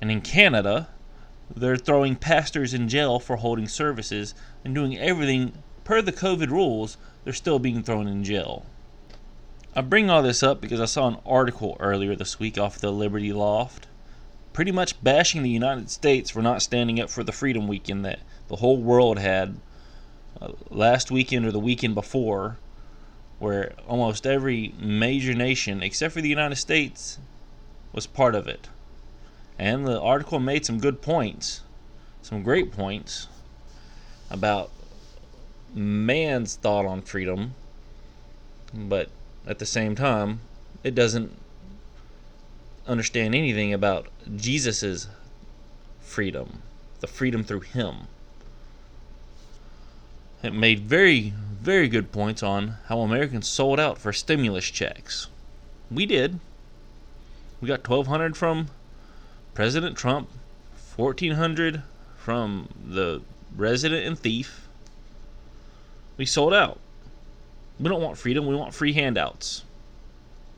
And 0.00 0.10
in 0.10 0.20
Canada, 0.20 0.88
they're 1.54 1.76
throwing 1.76 2.16
pastors 2.16 2.72
in 2.74 2.88
jail 2.88 3.18
for 3.18 3.36
holding 3.36 3.68
services 3.68 4.34
and 4.64 4.74
doing 4.74 4.98
everything 4.98 5.52
per 5.84 6.00
the 6.00 6.12
COVID 6.12 6.50
rules, 6.50 6.96
they're 7.24 7.32
still 7.32 7.58
being 7.58 7.82
thrown 7.82 8.06
in 8.06 8.24
jail. 8.24 8.64
I 9.74 9.82
bring 9.82 10.10
all 10.10 10.22
this 10.22 10.42
up 10.42 10.60
because 10.60 10.80
I 10.80 10.84
saw 10.84 11.08
an 11.08 11.18
article 11.26 11.76
earlier 11.80 12.16
this 12.16 12.38
week 12.38 12.58
off 12.58 12.78
the 12.78 12.92
Liberty 12.92 13.32
Loft, 13.32 13.86
pretty 14.52 14.72
much 14.72 15.02
bashing 15.02 15.42
the 15.42 15.50
United 15.50 15.90
States 15.90 16.30
for 16.30 16.42
not 16.42 16.62
standing 16.62 17.00
up 17.00 17.10
for 17.10 17.22
the 17.22 17.32
Freedom 17.32 17.68
Weekend 17.68 18.04
that 18.04 18.20
the 18.48 18.56
whole 18.56 18.78
world 18.78 19.18
had 19.18 19.56
uh, 20.40 20.52
last 20.70 21.10
weekend 21.10 21.46
or 21.46 21.52
the 21.52 21.60
weekend 21.60 21.94
before, 21.94 22.56
where 23.38 23.72
almost 23.88 24.26
every 24.26 24.74
major 24.78 25.34
nation, 25.34 25.82
except 25.82 26.12
for 26.12 26.20
the 26.20 26.28
United 26.28 26.56
States, 26.56 27.18
was 27.92 28.06
part 28.06 28.34
of 28.34 28.46
it. 28.46 28.68
And 29.58 29.86
the 29.86 30.00
article 30.00 30.40
made 30.40 30.64
some 30.64 30.78
good 30.78 31.02
points, 31.02 31.62
some 32.22 32.42
great 32.42 32.72
points 32.72 33.28
about 34.30 34.70
man's 35.74 36.56
thought 36.56 36.86
on 36.86 37.02
freedom, 37.02 37.54
but 38.72 39.08
at 39.46 39.58
the 39.58 39.66
same 39.66 39.94
time, 39.94 40.40
it 40.82 40.94
doesn't 40.94 41.36
understand 42.90 43.34
anything 43.34 43.72
about 43.72 44.08
Jesus's 44.36 45.06
freedom, 46.00 46.62
the 46.98 47.06
freedom 47.06 47.44
through 47.44 47.60
him. 47.60 48.08
It 50.42 50.52
made 50.52 50.80
very, 50.80 51.32
very 51.60 51.88
good 51.88 52.10
points 52.10 52.42
on 52.42 52.78
how 52.86 53.00
Americans 53.00 53.46
sold 53.46 53.78
out 53.78 53.98
for 53.98 54.12
stimulus 54.12 54.64
checks. 54.64 55.28
We 55.90 56.04
did. 56.04 56.40
We 57.60 57.68
got 57.68 57.88
1200 57.88 58.36
from 58.36 58.68
President 59.54 59.96
Trump, 59.96 60.28
1400 60.96 61.82
from 62.16 62.68
the 62.84 63.22
resident 63.54 64.06
and 64.06 64.18
thief. 64.18 64.66
We 66.16 66.26
sold 66.26 66.54
out. 66.54 66.80
We 67.78 67.88
don't 67.88 68.02
want 68.02 68.18
freedom, 68.18 68.46
we 68.46 68.56
want 68.56 68.74
free 68.74 68.94
handouts. 68.94 69.64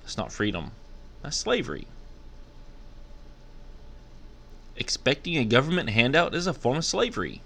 That's 0.03 0.17
not 0.17 0.33
freedom. 0.33 0.73
That's 1.23 1.37
slavery. 1.37 1.87
Expecting 4.77 5.37
a 5.37 5.45
government 5.45 5.91
handout 5.91 6.35
is 6.35 6.47
a 6.47 6.55
form 6.55 6.79
of 6.79 6.85
slavery. 6.85 7.43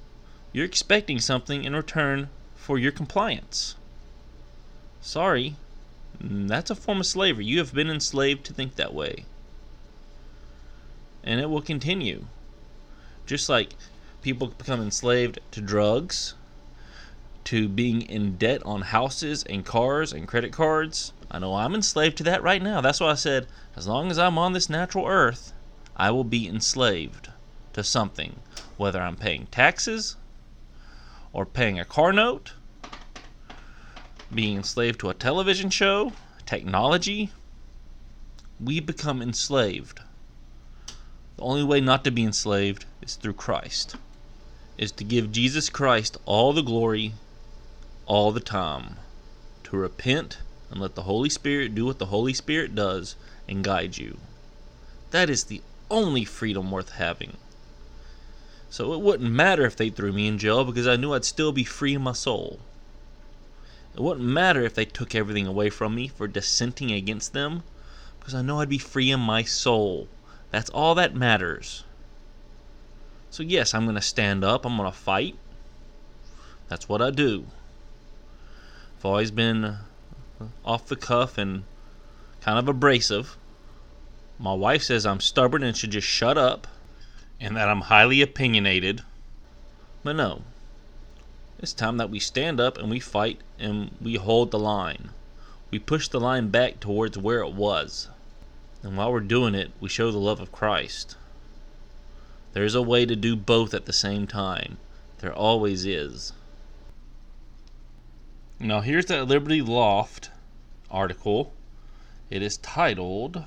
You're 0.53 0.65
expecting 0.65 1.19
something 1.19 1.65
in 1.65 1.75
return 1.75 2.29
for 2.55 2.79
your 2.79 2.93
compliance. 2.93 3.75
Sorry, 5.01 5.57
mm, 6.23 6.49
that's 6.49 6.71
a 6.71 6.75
form 6.75 7.01
of 7.01 7.07
slavery. 7.07 7.45
You 7.45 7.59
have 7.59 7.75
been 7.75 7.91
enslaved 7.91 8.45
to 8.47 8.53
think 8.53 8.77
that 8.77 8.95
way. 8.95 9.25
And 11.25 11.41
it 11.41 11.51
will 11.51 11.63
continue. 11.63 12.27
Just 13.27 13.49
like 13.49 13.75
people 14.23 14.49
become 14.49 14.81
enslaved 14.81 15.41
to 15.51 15.61
drugs, 15.61 16.35
to 17.47 17.69
being 17.69 18.03
in 18.03 18.37
debt 18.37 18.61
on 18.65 18.83
houses 18.83 19.45
and 19.45 19.65
cars 19.65 20.13
and 20.13 20.27
credit 20.27 20.53
cards. 20.53 21.13
I 21.31 21.39
know 21.39 21.55
I'm 21.55 21.75
enslaved 21.75 22.17
to 22.19 22.25
that 22.25 22.43
right 22.43 22.61
now. 22.61 22.81
That's 22.81 22.99
why 22.99 23.11
I 23.11 23.15
said, 23.15 23.47
as 23.77 23.87
long 23.87 24.11
as 24.11 24.19
I'm 24.19 24.37
on 24.37 24.53
this 24.53 24.69
natural 24.69 25.07
earth, 25.07 25.53
I 25.99 26.11
will 26.11 26.25
be 26.25 26.47
enslaved 26.47 27.31
to 27.73 27.83
something, 27.83 28.41
whether 28.77 29.01
I'm 29.01 29.17
paying 29.17 29.47
taxes 29.47 30.17
or 31.33 31.47
paying 31.47 31.81
a 31.81 31.87
car 31.87 32.13
note, 32.13 32.53
being 34.33 34.59
enslaved 34.59 35.01
to 35.01 35.09
a 35.09 35.15
television 35.15 35.71
show, 35.71 36.13
technology. 36.45 37.33
We 38.61 38.81
become 38.81 39.23
enslaved. 39.23 40.01
The 41.37 41.43
only 41.43 41.65
way 41.65 41.81
not 41.81 42.05
to 42.05 42.11
be 42.11 42.25
enslaved 42.25 42.85
is 43.01 43.15
through 43.15 43.35
Christ, 43.35 43.97
is 44.77 44.93
to 44.93 45.05
give 45.05 45.33
Jesus 45.33 45.71
Christ 45.71 46.19
all 46.27 46.53
the 46.53 46.63
glory 46.63 47.15
all 48.07 48.33
the 48.33 48.41
time. 48.41 48.97
To 49.65 49.77
repent 49.77 50.39
and 50.71 50.81
let 50.81 50.95
the 50.95 51.03
Holy 51.03 51.29
Spirit 51.29 51.75
do 51.75 51.87
what 51.87 51.99
the 51.99 52.07
Holy 52.07 52.33
Spirit 52.35 52.75
does 52.75 53.17
and 53.49 53.65
guide 53.65 53.97
you. 53.97 54.19
That 55.11 55.31
is 55.31 55.45
the 55.45 55.63
only 55.91 56.25
freedom 56.25 56.71
worth 56.71 56.93
having. 56.93 57.37
So 58.71 58.93
it 58.93 59.01
wouldn't 59.01 59.31
matter 59.31 59.65
if 59.65 59.77
they 59.77 59.91
threw 59.91 60.13
me 60.13 60.27
in 60.27 60.39
jail 60.39 60.65
because 60.65 60.87
I 60.87 60.97
knew 60.97 61.15
I'd 61.15 61.25
still 61.25 61.53
be 61.53 61.65
free 61.65 61.95
in 61.95 62.03
my 62.03 62.13
soul. 62.13 62.59
It 63.95 64.01
wouldn't 64.01 64.27
matter 64.27 64.63
if 64.63 64.75
they 64.75 64.85
took 64.85 65.15
everything 65.15 65.47
away 65.47 65.71
from 65.71 65.95
me 65.95 66.09
for 66.09 66.29
dissenting 66.29 66.93
against 66.93 67.33
them 67.33 67.63
because 68.19 68.35
I 68.35 68.43
know 68.43 68.61
I'd 68.61 68.69
be 68.69 68.79
free 68.79 69.11
in 69.11 69.21
my 69.21 69.43
soul. 69.43 70.09
That's 70.51 70.69
all 70.71 70.95
that 70.97 71.15
matters. 71.15 71.85
So, 73.31 73.43
yes, 73.43 73.73
I'm 73.73 73.85
going 73.85 73.97
to 73.97 74.03
stand 74.03 74.45
up, 74.45 74.65
I'm 74.65 74.77
going 74.77 74.91
to 74.91 74.97
fight. 74.97 75.37
That's 76.69 76.89
what 76.89 77.01
I 77.01 77.11
do. 77.11 77.47
I've 78.99 79.05
always 79.05 79.31
been 79.31 79.79
off 80.65 80.87
the 80.87 80.97
cuff 80.97 81.39
and 81.39 81.65
kind 82.41 82.59
of 82.59 82.69
abrasive. 82.69 83.37
My 84.39 84.53
wife 84.53 84.83
says 84.83 85.07
I'm 85.07 85.21
stubborn 85.21 85.63
and 85.63 85.77
should 85.77 85.93
just 85.93 86.07
shut 86.07 86.37
up, 86.37 86.67
and 87.41 87.57
that 87.57 87.69
I'm 87.69 87.83
highly 87.83 88.21
opinionated. 88.21 89.03
But 90.03 90.17
no. 90.17 90.43
It's 91.59 91.73
time 91.73 91.97
that 91.97 92.11
we 92.11 92.21
stand 92.21 92.61
up 92.61 92.77
and 92.77 92.91
we 92.91 93.01
fight 93.01 93.41
and 93.59 93.91
we 94.01 94.17
hold 94.17 94.51
the 94.51 94.59
line. 94.59 95.11
We 95.71 95.79
push 95.79 96.09
the 96.09 96.21
line 96.21 96.49
back 96.49 96.81
towards 96.81 97.17
where 97.17 97.41
it 97.41 97.53
was. 97.53 98.09
And 98.83 98.97
while 98.97 99.11
we're 99.11 99.21
doing 99.21 99.55
it, 99.55 99.71
we 99.81 99.89
show 99.89 100.11
the 100.11 100.19
love 100.19 100.41
of 100.41 100.53
Christ. 100.53 101.17
There's 102.53 102.75
a 102.75 102.83
way 102.83 103.07
to 103.07 103.17
do 103.17 103.37
both 103.37 103.73
at 103.75 103.87
the 103.87 103.93
same 103.93 104.27
time. 104.27 104.77
There 105.19 105.35
always 105.35 105.85
is. 105.87 106.35
Now, 108.61 108.81
here's 108.81 109.07
that 109.07 109.29
Liberty 109.29 109.61
Loft 109.61 110.31
article. 110.91 111.53
It 112.31 112.43
is 112.43 112.59
titled 112.59 113.45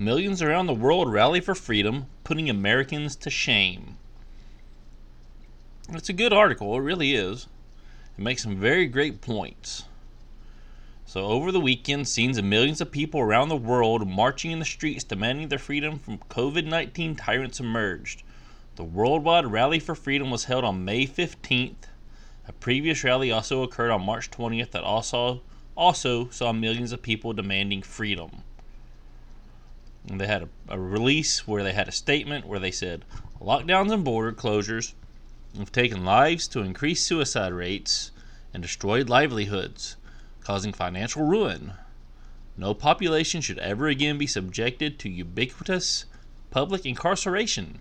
Millions 0.00 0.40
Around 0.40 0.66
the 0.66 0.74
World 0.74 1.12
Rally 1.12 1.40
for 1.40 1.54
Freedom, 1.54 2.06
Putting 2.22 2.48
Americans 2.48 3.16
to 3.16 3.30
Shame. 3.30 3.96
It's 5.88 6.08
a 6.08 6.12
good 6.12 6.32
article, 6.32 6.74
it 6.76 6.80
really 6.80 7.14
is. 7.14 7.48
It 8.16 8.22
makes 8.22 8.44
some 8.44 8.56
very 8.56 8.86
great 8.86 9.20
points. 9.20 9.84
So, 11.04 11.24
over 11.24 11.50
the 11.50 11.60
weekend, 11.60 12.06
scenes 12.06 12.38
of 12.38 12.44
millions 12.44 12.80
of 12.80 12.92
people 12.92 13.20
around 13.20 13.48
the 13.48 13.56
world 13.56 14.08
marching 14.08 14.52
in 14.52 14.60
the 14.60 14.64
streets 14.64 15.02
demanding 15.02 15.48
their 15.48 15.58
freedom 15.58 15.98
from 15.98 16.18
COVID 16.18 16.64
19 16.64 17.16
tyrants 17.16 17.58
emerged. 17.58 18.22
The 18.76 18.84
worldwide 18.84 19.46
rally 19.46 19.80
for 19.80 19.94
freedom 19.94 20.30
was 20.30 20.44
held 20.44 20.64
on 20.64 20.84
May 20.84 21.06
15th 21.06 21.88
a 22.48 22.52
previous 22.52 23.04
rally 23.04 23.30
also 23.30 23.62
occurred 23.62 23.90
on 23.90 24.06
March 24.06 24.30
20th 24.30 24.70
that 24.70 24.82
also 24.82 25.42
also 25.76 26.30
saw 26.30 26.50
millions 26.50 26.92
of 26.92 27.02
people 27.02 27.34
demanding 27.34 27.82
freedom. 27.82 28.42
They 30.10 30.26
had 30.26 30.44
a, 30.44 30.48
a 30.70 30.80
release 30.80 31.46
where 31.46 31.62
they 31.62 31.74
had 31.74 31.86
a 31.86 31.92
statement 31.92 32.46
where 32.46 32.58
they 32.58 32.70
said 32.70 33.04
lockdowns 33.42 33.92
and 33.92 34.02
border 34.02 34.32
closures 34.32 34.94
have 35.58 35.70
taken 35.70 36.02
lives 36.02 36.48
to 36.48 36.60
increase 36.60 37.04
suicide 37.04 37.52
rates 37.52 38.10
and 38.54 38.62
destroyed 38.62 39.10
livelihoods, 39.10 39.96
causing 40.40 40.72
financial 40.72 41.26
ruin. 41.26 41.74
No 42.56 42.72
population 42.72 43.42
should 43.42 43.58
ever 43.58 43.86
again 43.88 44.16
be 44.16 44.26
subjected 44.26 44.98
to 44.98 45.10
ubiquitous 45.10 46.06
public 46.50 46.86
incarceration. 46.86 47.80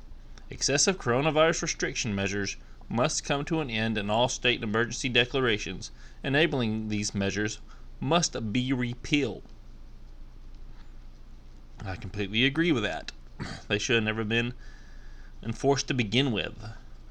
Excessive 0.49 0.97
coronavirus 0.97 1.61
restriction 1.61 2.13
measures 2.13 2.57
must 2.89 3.23
come 3.23 3.45
to 3.45 3.61
an 3.61 3.69
end 3.69 3.97
and 3.97 4.11
all 4.11 4.27
state 4.27 4.61
emergency 4.61 5.07
declarations 5.07 5.91
enabling 6.23 6.89
these 6.89 7.15
measures 7.15 7.59
must 8.01 8.51
be 8.51 8.73
repealed. 8.73 9.43
I 11.85 11.95
completely 11.95 12.45
agree 12.45 12.71
with 12.71 12.83
that. 12.83 13.11
They 13.67 13.77
should 13.77 13.95
have 13.95 14.03
never 14.03 14.23
been 14.23 14.53
enforced 15.43 15.87
to 15.87 15.93
begin 15.93 16.31
with, 16.31 16.57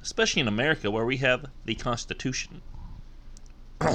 especially 0.02 0.40
in 0.40 0.49
America 0.49 0.90
where 0.90 1.04
we 1.04 1.18
have 1.18 1.46
the 1.64 1.75
Constitution. 1.75 2.62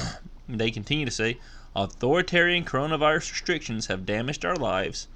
they 0.48 0.72
continue 0.72 1.06
to 1.06 1.12
say 1.12 1.40
authoritarian 1.76 2.66
coronavirus 2.66 3.32
restrictions 3.32 3.88
have 3.88 4.06
damaged 4.06 4.46
our 4.46 4.56
lives 4.56 5.08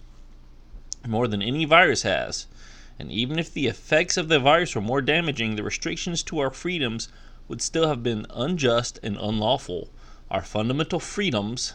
more 1.07 1.27
than 1.27 1.41
any 1.41 1.65
virus 1.65 2.01
has. 2.01 2.47
And 2.97 3.11
even 3.11 3.37
if 3.37 3.53
the 3.53 3.67
effects 3.67 4.17
of 4.17 4.29
the 4.29 4.39
virus 4.39 4.75
were 4.75 4.81
more 4.81 5.01
damaging, 5.01 5.55
the 5.55 5.63
restrictions 5.63 6.23
to 6.23 6.39
our 6.39 6.49
freedoms 6.49 7.09
would 7.47 7.61
still 7.61 7.87
have 7.87 8.01
been 8.03 8.25
unjust 8.29 8.99
and 9.03 9.17
unlawful. 9.17 9.89
Our 10.31 10.41
fundamental 10.41 10.99
freedoms 10.99 11.73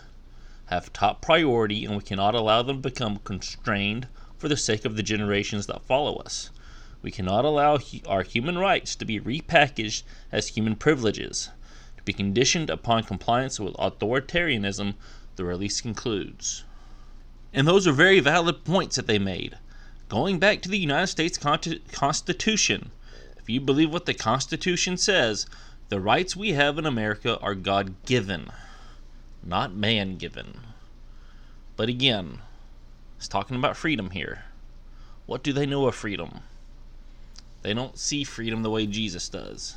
have 0.70 0.92
top 0.92 1.20
priority, 1.20 1.84
and 1.84 1.96
we 1.96 2.02
cannot 2.02 2.34
allow 2.34 2.62
them 2.62 2.80
to 2.80 2.88
become 2.88 3.18
constrained 3.18 4.08
for 4.38 4.48
the 4.48 4.56
sake 4.56 4.84
of 4.84 4.96
the 4.96 5.02
generations 5.02 5.66
that 5.66 5.84
follow 5.84 6.16
us. 6.16 6.50
We 7.02 7.10
cannot 7.10 7.44
allow 7.44 7.78
our 8.06 8.22
human 8.22 8.56
rights 8.56 8.94
to 8.96 9.04
be 9.04 9.20
repackaged 9.20 10.04
as 10.30 10.48
human 10.48 10.76
privileges, 10.76 11.50
to 11.96 12.02
be 12.04 12.12
conditioned 12.12 12.70
upon 12.70 13.02
compliance 13.02 13.58
with 13.58 13.74
authoritarianism, 13.74 14.94
the 15.36 15.44
release 15.44 15.80
concludes. 15.80 16.64
And 17.52 17.66
those 17.66 17.86
are 17.86 17.92
very 17.92 18.20
valid 18.20 18.64
points 18.64 18.96
that 18.96 19.06
they 19.06 19.18
made. 19.18 19.58
Going 20.08 20.38
back 20.38 20.62
to 20.62 20.68
the 20.68 20.78
United 20.78 21.08
States 21.08 21.38
Constitution, 21.38 22.90
if 23.38 23.48
you 23.50 23.60
believe 23.60 23.92
what 23.92 24.06
the 24.06 24.14
Constitution 24.14 24.96
says, 24.96 25.46
the 25.88 26.00
rights 26.00 26.36
we 26.36 26.52
have 26.52 26.78
in 26.78 26.86
America 26.86 27.38
are 27.40 27.54
God 27.54 27.94
given, 28.04 28.50
not 29.42 29.74
man 29.74 30.16
given. 30.16 30.60
But 31.76 31.88
again, 31.88 32.40
it's 33.16 33.28
talking 33.28 33.56
about 33.56 33.76
freedom 33.76 34.10
here. 34.10 34.44
What 35.26 35.42
do 35.42 35.52
they 35.52 35.66
know 35.66 35.86
of 35.86 35.94
freedom? 35.94 36.40
They 37.62 37.74
don't 37.74 37.98
see 37.98 38.24
freedom 38.24 38.62
the 38.62 38.70
way 38.70 38.86
Jesus 38.86 39.28
does. 39.28 39.76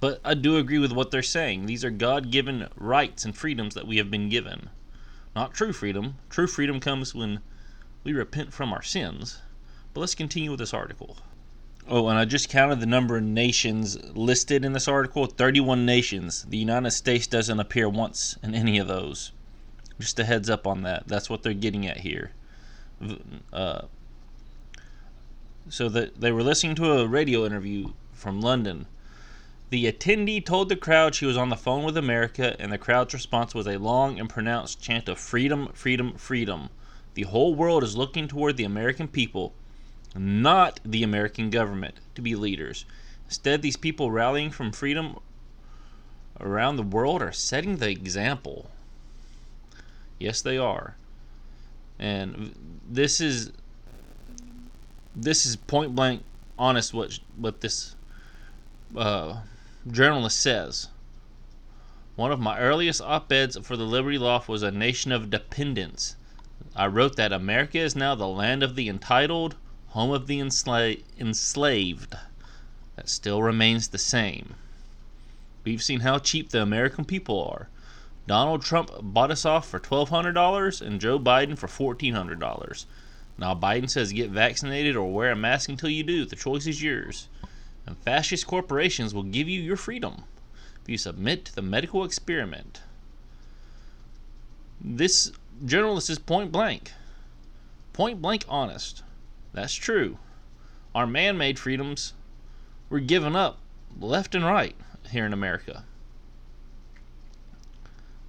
But 0.00 0.20
I 0.24 0.34
do 0.34 0.56
agree 0.56 0.78
with 0.78 0.92
what 0.92 1.10
they're 1.10 1.22
saying. 1.22 1.66
These 1.66 1.84
are 1.84 1.90
God 1.90 2.30
given 2.30 2.68
rights 2.76 3.24
and 3.24 3.36
freedoms 3.36 3.74
that 3.74 3.86
we 3.86 3.98
have 3.98 4.10
been 4.10 4.28
given. 4.28 4.70
Not 5.36 5.54
true 5.54 5.72
freedom. 5.72 6.16
True 6.28 6.46
freedom 6.46 6.80
comes 6.80 7.14
when 7.14 7.40
we 8.02 8.12
repent 8.12 8.52
from 8.52 8.72
our 8.72 8.82
sins. 8.82 9.40
But 9.92 10.00
let's 10.00 10.14
continue 10.14 10.50
with 10.50 10.60
this 10.60 10.74
article. 10.74 11.18
Oh, 11.88 12.08
and 12.08 12.18
I 12.18 12.24
just 12.24 12.48
counted 12.48 12.80
the 12.80 12.86
number 12.86 13.16
of 13.16 13.22
nations 13.22 13.98
listed 14.14 14.64
in 14.64 14.72
this 14.72 14.86
article 14.86 15.26
31 15.26 15.84
nations. 15.84 16.44
The 16.48 16.58
United 16.58 16.90
States 16.92 17.26
doesn't 17.26 17.58
appear 17.58 17.88
once 17.88 18.38
in 18.42 18.54
any 18.54 18.78
of 18.78 18.86
those. 18.86 19.32
Just 19.98 20.18
a 20.18 20.24
heads 20.24 20.48
up 20.48 20.66
on 20.66 20.82
that. 20.82 21.08
That's 21.08 21.28
what 21.28 21.42
they're 21.42 21.52
getting 21.52 21.86
at 21.86 21.98
here. 21.98 22.32
Uh, 23.52 23.82
so 25.68 25.88
that 25.88 26.20
they 26.20 26.32
were 26.32 26.42
listening 26.42 26.74
to 26.76 26.92
a 26.92 27.06
radio 27.06 27.44
interview 27.44 27.92
from 28.12 28.40
London 28.40 28.86
the 29.70 29.86
attendee 29.86 30.44
told 30.44 30.68
the 30.68 30.74
crowd 30.74 31.14
she 31.14 31.26
was 31.26 31.36
on 31.36 31.48
the 31.48 31.56
phone 31.56 31.84
with 31.84 31.96
America, 31.96 32.56
and 32.58 32.72
the 32.72 32.78
crowd's 32.78 33.14
response 33.14 33.54
was 33.54 33.68
a 33.68 33.78
long 33.78 34.18
and 34.18 34.28
pronounced 34.28 34.82
chant 34.82 35.08
of 35.08 35.16
freedom, 35.16 35.68
freedom, 35.74 36.14
freedom. 36.14 36.70
The 37.14 37.22
whole 37.22 37.54
world 37.54 37.84
is 37.84 37.96
looking 37.96 38.26
toward 38.26 38.56
the 38.56 38.64
American 38.64 39.06
people, 39.06 39.54
not 40.14 40.80
the 40.84 41.02
American 41.02 41.50
government, 41.50 41.96
to 42.14 42.22
be 42.22 42.34
leaders. 42.34 42.84
Instead, 43.26 43.62
these 43.62 43.76
people 43.76 44.10
rallying 44.10 44.50
from 44.50 44.72
freedom 44.72 45.18
around 46.40 46.76
the 46.76 46.82
world 46.82 47.22
are 47.22 47.32
setting 47.32 47.76
the 47.76 47.90
example. 47.90 48.70
Yes, 50.18 50.42
they 50.42 50.58
are. 50.58 50.96
And 51.98 52.54
this 52.88 53.20
is 53.20 53.52
this 55.14 55.44
is 55.44 55.56
point 55.56 55.94
blank 55.94 56.22
honest 56.58 56.94
what 56.94 57.18
what 57.36 57.60
this 57.60 57.94
uh, 58.96 59.40
journalist 59.90 60.38
says 60.38 60.88
One 62.16 62.32
of 62.32 62.40
my 62.40 62.58
earliest 62.58 63.00
op 63.00 63.30
eds 63.32 63.56
for 63.62 63.76
the 63.76 63.84
Liberty 63.84 64.18
Loft 64.18 64.48
was 64.48 64.62
A 64.62 64.70
Nation 64.70 65.12
of 65.12 65.30
Dependents. 65.30 66.16
I 66.74 66.86
wrote 66.86 67.16
that 67.16 67.32
America 67.32 67.78
is 67.78 67.96
now 67.96 68.14
the 68.14 68.28
land 68.28 68.62
of 68.62 68.76
the 68.76 68.88
entitled, 68.88 69.56
home 69.90 70.10
of 70.10 70.26
the 70.26 70.40
ensla- 70.40 71.02
enslaved. 71.18 72.16
That 72.96 73.08
still 73.08 73.42
remains 73.42 73.88
the 73.88 73.98
same. 73.98 74.54
We've 75.64 75.82
seen 75.82 76.00
how 76.00 76.18
cheap 76.18 76.50
the 76.50 76.62
American 76.62 77.04
people 77.04 77.44
are. 77.44 77.68
Donald 78.26 78.62
Trump 78.62 78.90
bought 79.00 79.30
us 79.30 79.44
off 79.44 79.68
for 79.68 79.80
$1,200 79.80 80.80
and 80.80 81.00
Joe 81.00 81.18
Biden 81.18 81.58
for 81.58 81.66
$1,400. 81.66 82.84
Now 83.38 83.54
Biden 83.54 83.88
says 83.88 84.12
get 84.12 84.30
vaccinated 84.30 84.96
or 84.96 85.12
wear 85.12 85.32
a 85.32 85.36
mask 85.36 85.68
until 85.68 85.90
you 85.90 86.02
do. 86.02 86.24
The 86.24 86.36
choice 86.36 86.66
is 86.66 86.82
yours 86.82 87.28
and 87.90 87.98
fascist 87.98 88.46
corporations 88.46 89.12
will 89.12 89.24
give 89.24 89.48
you 89.48 89.60
your 89.60 89.76
freedom 89.76 90.24
if 90.82 90.88
you 90.88 90.96
submit 90.96 91.44
to 91.44 91.54
the 91.54 91.62
medical 91.62 92.04
experiment. 92.04 92.80
This 94.80 95.32
journalist 95.64 96.08
is 96.08 96.18
point 96.18 96.52
blank. 96.52 96.92
Point 97.92 98.22
blank 98.22 98.44
honest. 98.48 99.02
That's 99.52 99.74
true. 99.74 100.18
Our 100.94 101.06
man 101.06 101.36
made 101.36 101.58
freedoms 101.58 102.14
were 102.88 103.00
given 103.00 103.36
up 103.36 103.58
left 103.98 104.34
and 104.34 104.44
right 104.44 104.76
here 105.10 105.26
in 105.26 105.32
America. 105.32 105.84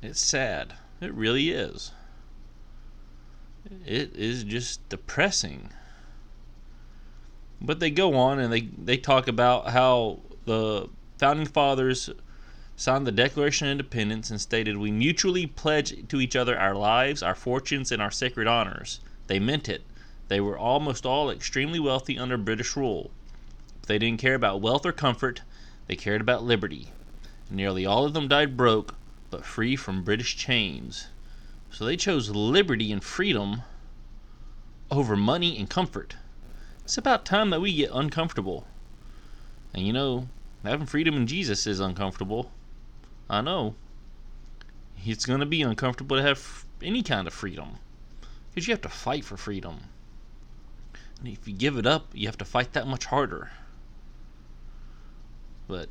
It's 0.02 0.22
sad. 0.22 0.74
It 1.00 1.14
really 1.14 1.52
is. 1.52 1.92
It 3.86 4.16
is 4.16 4.44
just 4.44 4.88
depressing. 4.90 5.70
But 7.60 7.80
they 7.80 7.92
go 7.92 8.16
on 8.16 8.40
and 8.40 8.52
they, 8.52 8.62
they 8.62 8.98
talk 8.98 9.28
about 9.28 9.70
how 9.70 10.20
the 10.46 10.90
founding 11.20 11.46
fathers 11.46 12.10
signed 12.76 13.06
the 13.06 13.12
Declaration 13.12 13.68
of 13.68 13.72
Independence 13.74 14.32
and 14.32 14.42
stated, 14.42 14.78
We 14.78 14.92
mutually 14.92 15.46
pledge 15.46 16.08
to 16.08 16.20
each 16.20 16.36
other 16.36 16.58
our 16.58 16.74
lives, 16.74 17.22
our 17.22 17.36
fortunes, 17.36 17.92
and 17.92 18.02
our 18.02 18.10
sacred 18.10 18.48
honors. 18.48 19.00
They 19.28 19.38
meant 19.38 19.70
it. 19.70 19.84
They 20.32 20.40
were 20.40 20.58
almost 20.58 21.06
all 21.06 21.30
extremely 21.30 21.78
wealthy 21.78 22.18
under 22.18 22.38
British 22.38 22.78
rule. 22.78 23.12
But 23.82 23.90
they 23.90 24.00
didn't 24.00 24.22
care 24.22 24.36
about 24.36 24.62
wealth 24.62 24.86
or 24.86 24.94
comfort, 24.94 25.42
they 25.88 25.98
cared 25.98 26.22
about 26.22 26.46
liberty. 26.46 26.88
Nearly 27.50 27.86
all 27.86 28.06
of 28.06 28.14
them 28.14 28.30
died 28.30 28.56
broke, 28.56 28.96
but 29.30 29.44
free 29.44 29.76
from 29.76 30.06
British 30.06 30.38
chains. 30.38 31.08
So 31.70 31.84
they 31.84 31.98
chose 31.98 32.30
liberty 32.30 32.94
and 32.94 33.04
freedom 33.04 33.64
over 34.90 35.18
money 35.18 35.60
and 35.60 35.70
comfort. 35.70 36.16
It's 36.86 36.98
about 36.98 37.26
time 37.26 37.50
that 37.50 37.60
we 37.60 37.74
get 37.74 37.92
uncomfortable. 37.94 38.66
And 39.74 39.86
you 39.86 39.92
know, 39.92 40.30
having 40.64 40.88
freedom 40.88 41.16
in 41.16 41.28
Jesus 41.28 41.68
is 41.68 41.82
uncomfortable. 41.82 42.54
I 43.30 43.42
know. 43.42 43.76
It's 45.06 45.26
going 45.26 45.42
to 45.42 45.46
be 45.46 45.62
uncomfortable 45.62 46.16
to 46.16 46.24
have 46.24 46.64
any 46.82 47.04
kind 47.04 47.28
of 47.28 47.34
freedom. 47.34 47.80
Because 48.50 48.70
you 48.70 48.74
have 48.74 48.82
to 48.84 48.88
fight 48.88 49.26
for 49.26 49.36
freedom. 49.36 49.90
If 51.24 51.48
you 51.48 51.54
give 51.54 51.78
it 51.78 51.86
up, 51.86 52.08
you 52.14 52.28
have 52.28 52.38
to 52.40 52.46
fight 52.46 52.74
that 52.74 52.88
much 52.88 53.06
harder. 53.06 53.52
But 55.68 55.90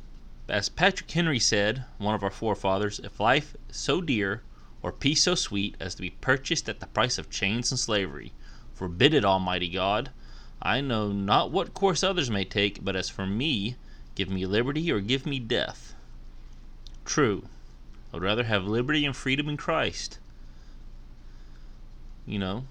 as 0.49 0.67
Patrick 0.67 1.09
Henry 1.09 1.39
said, 1.39 1.85
one 1.97 2.13
of 2.13 2.23
our 2.23 2.29
forefathers, 2.29 2.99
if 2.99 3.19
life 3.19 3.55
so 3.69 4.01
dear 4.01 4.43
or 4.81 4.91
peace 4.91 5.23
so 5.23 5.35
sweet 5.35 5.75
as 5.79 5.95
to 5.95 6.01
be 6.01 6.09
purchased 6.09 6.67
at 6.67 6.79
the 6.79 6.87
price 6.87 7.17
of 7.17 7.29
chains 7.29 7.71
and 7.71 7.79
slavery, 7.79 8.33
forbid 8.73 9.13
it, 9.13 9.23
Almighty 9.23 9.69
God. 9.69 10.11
I 10.61 10.81
know 10.81 11.11
not 11.11 11.51
what 11.51 11.73
course 11.73 12.03
others 12.03 12.29
may 12.29 12.43
take, 12.43 12.83
but 12.83 12.95
as 12.95 13.09
for 13.09 13.25
me, 13.25 13.77
give 14.15 14.29
me 14.29 14.45
liberty 14.45 14.91
or 14.91 14.99
give 14.99 15.25
me 15.25 15.39
death. 15.39 15.95
True, 17.05 17.45
I 18.11 18.17
would 18.17 18.23
rather 18.23 18.43
have 18.43 18.65
liberty 18.65 19.05
and 19.05 19.15
freedom 19.15 19.47
in 19.47 19.57
Christ. 19.57 20.19
You 22.25 22.39
know, 22.39 22.65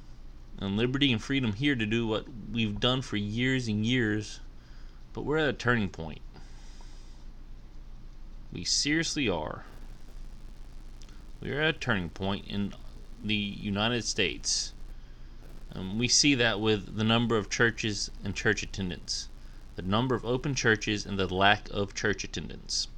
and 0.60 0.76
liberty 0.76 1.12
and 1.12 1.22
freedom 1.22 1.54
here 1.54 1.74
to 1.74 1.86
do 1.86 2.06
what 2.06 2.26
we've 2.52 2.78
done 2.78 3.02
for 3.02 3.16
years 3.16 3.66
and 3.66 3.84
years, 3.86 4.40
but 5.12 5.24
we're 5.24 5.38
at 5.38 5.48
a 5.48 5.54
turning 5.54 5.88
point. 5.88 6.20
We 8.52 8.64
seriously 8.64 9.28
are. 9.28 9.64
We 11.40 11.50
are 11.52 11.62
at 11.62 11.76
a 11.76 11.78
turning 11.78 12.10
point 12.10 12.46
in 12.48 12.74
the 13.24 13.34
United 13.34 14.04
States. 14.04 14.72
Um, 15.72 15.98
we 15.98 16.08
see 16.08 16.34
that 16.34 16.60
with 16.60 16.96
the 16.96 17.04
number 17.04 17.36
of 17.36 17.48
churches 17.48 18.10
and 18.24 18.34
church 18.34 18.62
attendance, 18.62 19.28
the 19.76 19.82
number 19.82 20.14
of 20.14 20.24
open 20.24 20.54
churches, 20.54 21.06
and 21.06 21.18
the 21.18 21.32
lack 21.32 21.68
of 21.70 21.94
church 21.94 22.24
attendance. 22.24 22.88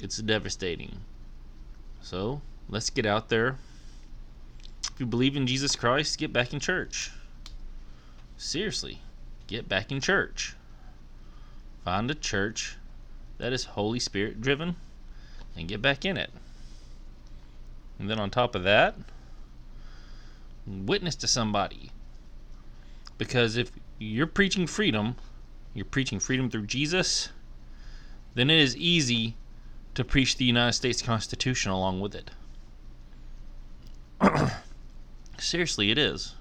It's 0.00 0.18
devastating. 0.18 1.00
So, 2.00 2.42
let's 2.68 2.90
get 2.90 3.06
out 3.06 3.28
there. 3.28 3.58
If 4.96 5.00
you 5.00 5.06
believe 5.06 5.36
in 5.36 5.46
Jesus 5.46 5.76
Christ, 5.76 6.16
get 6.16 6.32
back 6.32 6.54
in 6.54 6.58
church. 6.58 7.10
Seriously, 8.38 9.02
get 9.46 9.68
back 9.68 9.92
in 9.92 10.00
church. 10.00 10.54
Find 11.84 12.10
a 12.10 12.14
church 12.14 12.76
that 13.36 13.52
is 13.52 13.64
Holy 13.64 13.98
Spirit 13.98 14.40
driven 14.40 14.76
and 15.54 15.68
get 15.68 15.82
back 15.82 16.06
in 16.06 16.16
it. 16.16 16.30
And 17.98 18.08
then 18.08 18.18
on 18.18 18.30
top 18.30 18.54
of 18.54 18.62
that, 18.62 18.94
witness 20.66 21.14
to 21.16 21.26
somebody. 21.26 21.90
Because 23.18 23.58
if 23.58 23.70
you're 23.98 24.26
preaching 24.26 24.66
freedom, 24.66 25.16
you're 25.74 25.84
preaching 25.84 26.20
freedom 26.20 26.48
through 26.48 26.64
Jesus, 26.64 27.28
then 28.34 28.48
it 28.48 28.60
is 28.60 28.74
easy 28.78 29.36
to 29.94 30.04
preach 30.04 30.38
the 30.38 30.46
United 30.46 30.72
States 30.72 31.02
Constitution 31.02 31.70
along 31.70 32.00
with 32.00 32.14
it. 32.14 32.30
Seriously, 35.38 35.90
it 35.90 35.98
is. 35.98 36.34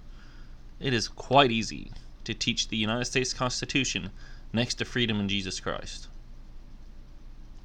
It 0.79 0.93
is 0.93 1.07
quite 1.07 1.51
easy 1.51 1.91
to 2.23 2.33
teach 2.33 2.67
the 2.67 2.77
United 2.77 3.05
States 3.05 3.33
Constitution 3.33 4.11
next 4.51 4.75
to 4.75 4.85
freedom 4.85 5.19
in 5.19 5.29
Jesus 5.29 5.59
Christ. 5.59 6.07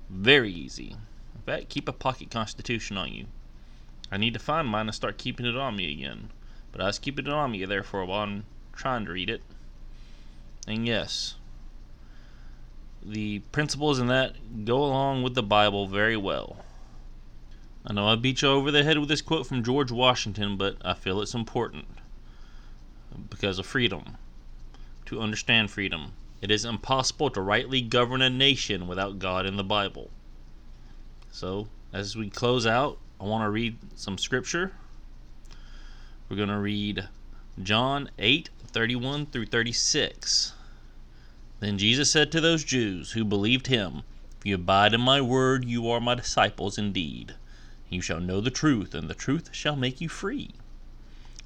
Very 0.09 0.53
easy. 0.53 0.97
In 1.35 1.43
fact, 1.47 1.69
keep 1.69 1.89
a 1.89 1.93
pocket 1.93 2.31
Constitution 2.31 2.97
on 2.97 3.13
you. 3.13 3.27
I 4.11 4.17
need 4.17 4.35
to 4.35 4.41
find 4.41 4.69
mine 4.69 4.87
and 4.87 4.95
start 4.95 5.19
keeping 5.19 5.47
it 5.47 5.57
on 5.57 5.77
me 5.77 5.93
again. 5.93 6.31
But 6.73 6.81
I 6.81 6.87
was 6.87 6.99
keeping 6.99 7.27
it 7.27 7.33
on 7.33 7.53
me 7.53 7.65
there 7.65 7.83
for 7.83 8.01
a 8.01 8.07
while 8.07 8.25
and 8.25 8.45
trying 8.73 9.05
to 9.07 9.13
read 9.13 9.31
it. 9.31 9.43
And 10.67 10.87
yes, 10.87 11.37
the 13.03 13.41
principles 13.51 13.99
in 13.99 14.09
that 14.09 14.65
go 14.65 14.83
along 14.85 15.23
with 15.23 15.35
the 15.35 15.43
Bible 15.43 15.87
very 15.87 16.17
well. 16.17 16.65
I 17.87 17.95
know 17.95 18.09
I 18.09 18.17
beat 18.17 18.43
you 18.43 18.49
over 18.49 18.71
the 18.71 18.85
head 18.85 18.99
with 18.99 19.09
this 19.09 19.23
quote 19.23 19.47
from 19.47 19.65
George 19.65 19.91
Washington, 19.91 20.57
but 20.57 20.77
I 20.85 20.93
feel 20.93 21.21
it's 21.23 21.35
important 21.35 21.87
because 23.31 23.59
of 23.59 23.67
freedom. 23.67 24.17
To 25.07 25.21
understand 25.21 25.71
freedom, 25.71 26.13
it 26.43 26.51
is 26.51 26.65
impossible 26.65 27.31
to 27.31 27.41
rightly 27.41 27.81
govern 27.81 28.23
a 28.23 28.31
nation 28.31 28.87
without 28.87 29.19
God 29.19 29.47
in 29.47 29.57
the 29.57 29.65
Bible. 29.65 30.11
So, 31.33 31.69
as 31.93 32.17
we 32.17 32.29
close 32.29 32.67
out, 32.67 32.99
I 33.21 33.25
want 33.25 33.45
to 33.45 33.51
read 33.51 33.77
some 33.97 34.19
scripture. 34.19 34.73
We're 36.29 36.37
going 36.37 36.49
to 36.49 36.59
read 36.59 37.09
John 37.63 38.11
8 38.19 38.51
31 38.69 39.27
through 39.27 39.47
36. 39.47 40.53
Then 41.59 41.77
Jesus 41.77 42.11
said 42.11 42.31
to 42.31 42.41
those 42.41 42.63
Jews 42.63 43.13
who 43.13 43.25
believed 43.25 43.67
him, 43.67 44.03
If 44.39 44.47
you 44.47 44.55
abide 44.55 44.95
in 44.95 45.01
my 45.01 45.21
word, 45.21 45.65
you 45.65 45.91
are 45.91 46.01
my 46.01 46.15
disciples 46.15 46.79
indeed. 46.79 47.35
You 47.91 48.01
shall 48.01 48.21
know 48.21 48.41
the 48.41 48.51
truth, 48.51 48.95
and 48.95 49.11
the 49.11 49.15
truth 49.15 49.51
shall 49.53 49.77
make 49.77 50.01
you 50.01 50.09
free. 50.09 50.53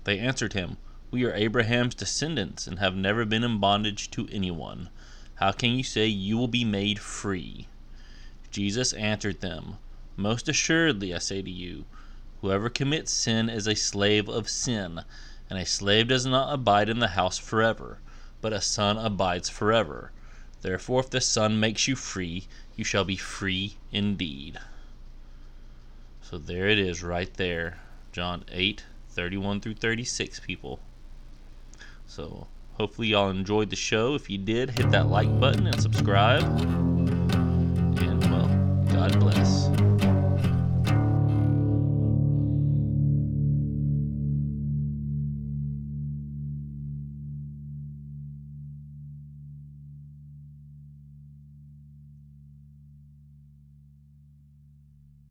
They 0.04 0.20
answered 0.20 0.52
him, 0.52 0.76
We 1.11 1.24
are 1.24 1.35
Abraham's 1.35 1.96
descendants, 1.96 2.68
and 2.68 2.78
have 2.78 2.94
never 2.94 3.24
been 3.24 3.42
in 3.42 3.59
bondage 3.59 4.11
to 4.12 4.28
anyone. 4.30 4.90
How 5.37 5.50
can 5.50 5.70
you 5.70 5.83
say 5.83 6.07
you 6.07 6.37
will 6.37 6.46
be 6.46 6.64
made 6.64 7.00
free? 7.00 7.66
Jesus 8.52 8.92
answered 8.92 9.40
them, 9.40 9.78
Most 10.16 10.48
assuredly 10.48 11.12
I 11.12 11.18
say 11.18 11.42
to 11.42 11.50
you, 11.50 11.87
whoever 12.40 12.68
commits 12.68 13.12
sin 13.12 13.48
is 13.48 13.66
a 13.66 13.74
slave 13.74 14.28
of 14.28 14.48
sin, 14.48 15.00
and 15.50 15.59
a 15.59 15.66
slave 15.66 16.07
does 16.07 16.24
not 16.24 16.54
abide 16.54 16.88
in 16.88 17.00
the 17.00 17.09
house 17.09 17.38
forever 17.38 17.98
but 18.44 18.52
a 18.52 18.61
son 18.61 18.98
abides 18.98 19.48
forever. 19.48 20.12
Therefore, 20.61 21.00
if 21.00 21.09
the 21.09 21.22
Son 21.22 21.59
makes 21.59 21.88
you 21.88 21.96
free, 21.96 22.46
you 22.76 22.85
shall 22.85 23.07
be 23.07 23.16
free 23.16 23.78
indeed. 23.90 24.59
So 26.35 26.38
there 26.38 26.66
it 26.66 26.81
is, 26.81 27.05
right 27.05 27.33
there. 27.35 27.79
John 28.11 28.44
8, 28.51 28.83
31 29.11 29.61
through 29.61 29.75
36, 29.75 30.40
people. 30.40 30.81
So 32.09 32.49
hopefully, 32.73 33.07
y'all 33.07 33.31
enjoyed 33.31 33.70
the 33.70 33.77
show. 33.77 34.16
If 34.16 34.29
you 34.29 34.38
did, 34.38 34.70
hit 34.70 34.90
that 34.90 35.07
like 35.07 35.29
button 35.38 35.68
and 35.68 35.81
subscribe. 35.81 36.42
And, 36.42 38.20
well, 38.33 38.49
God 38.92 39.20
bless. 39.20 39.68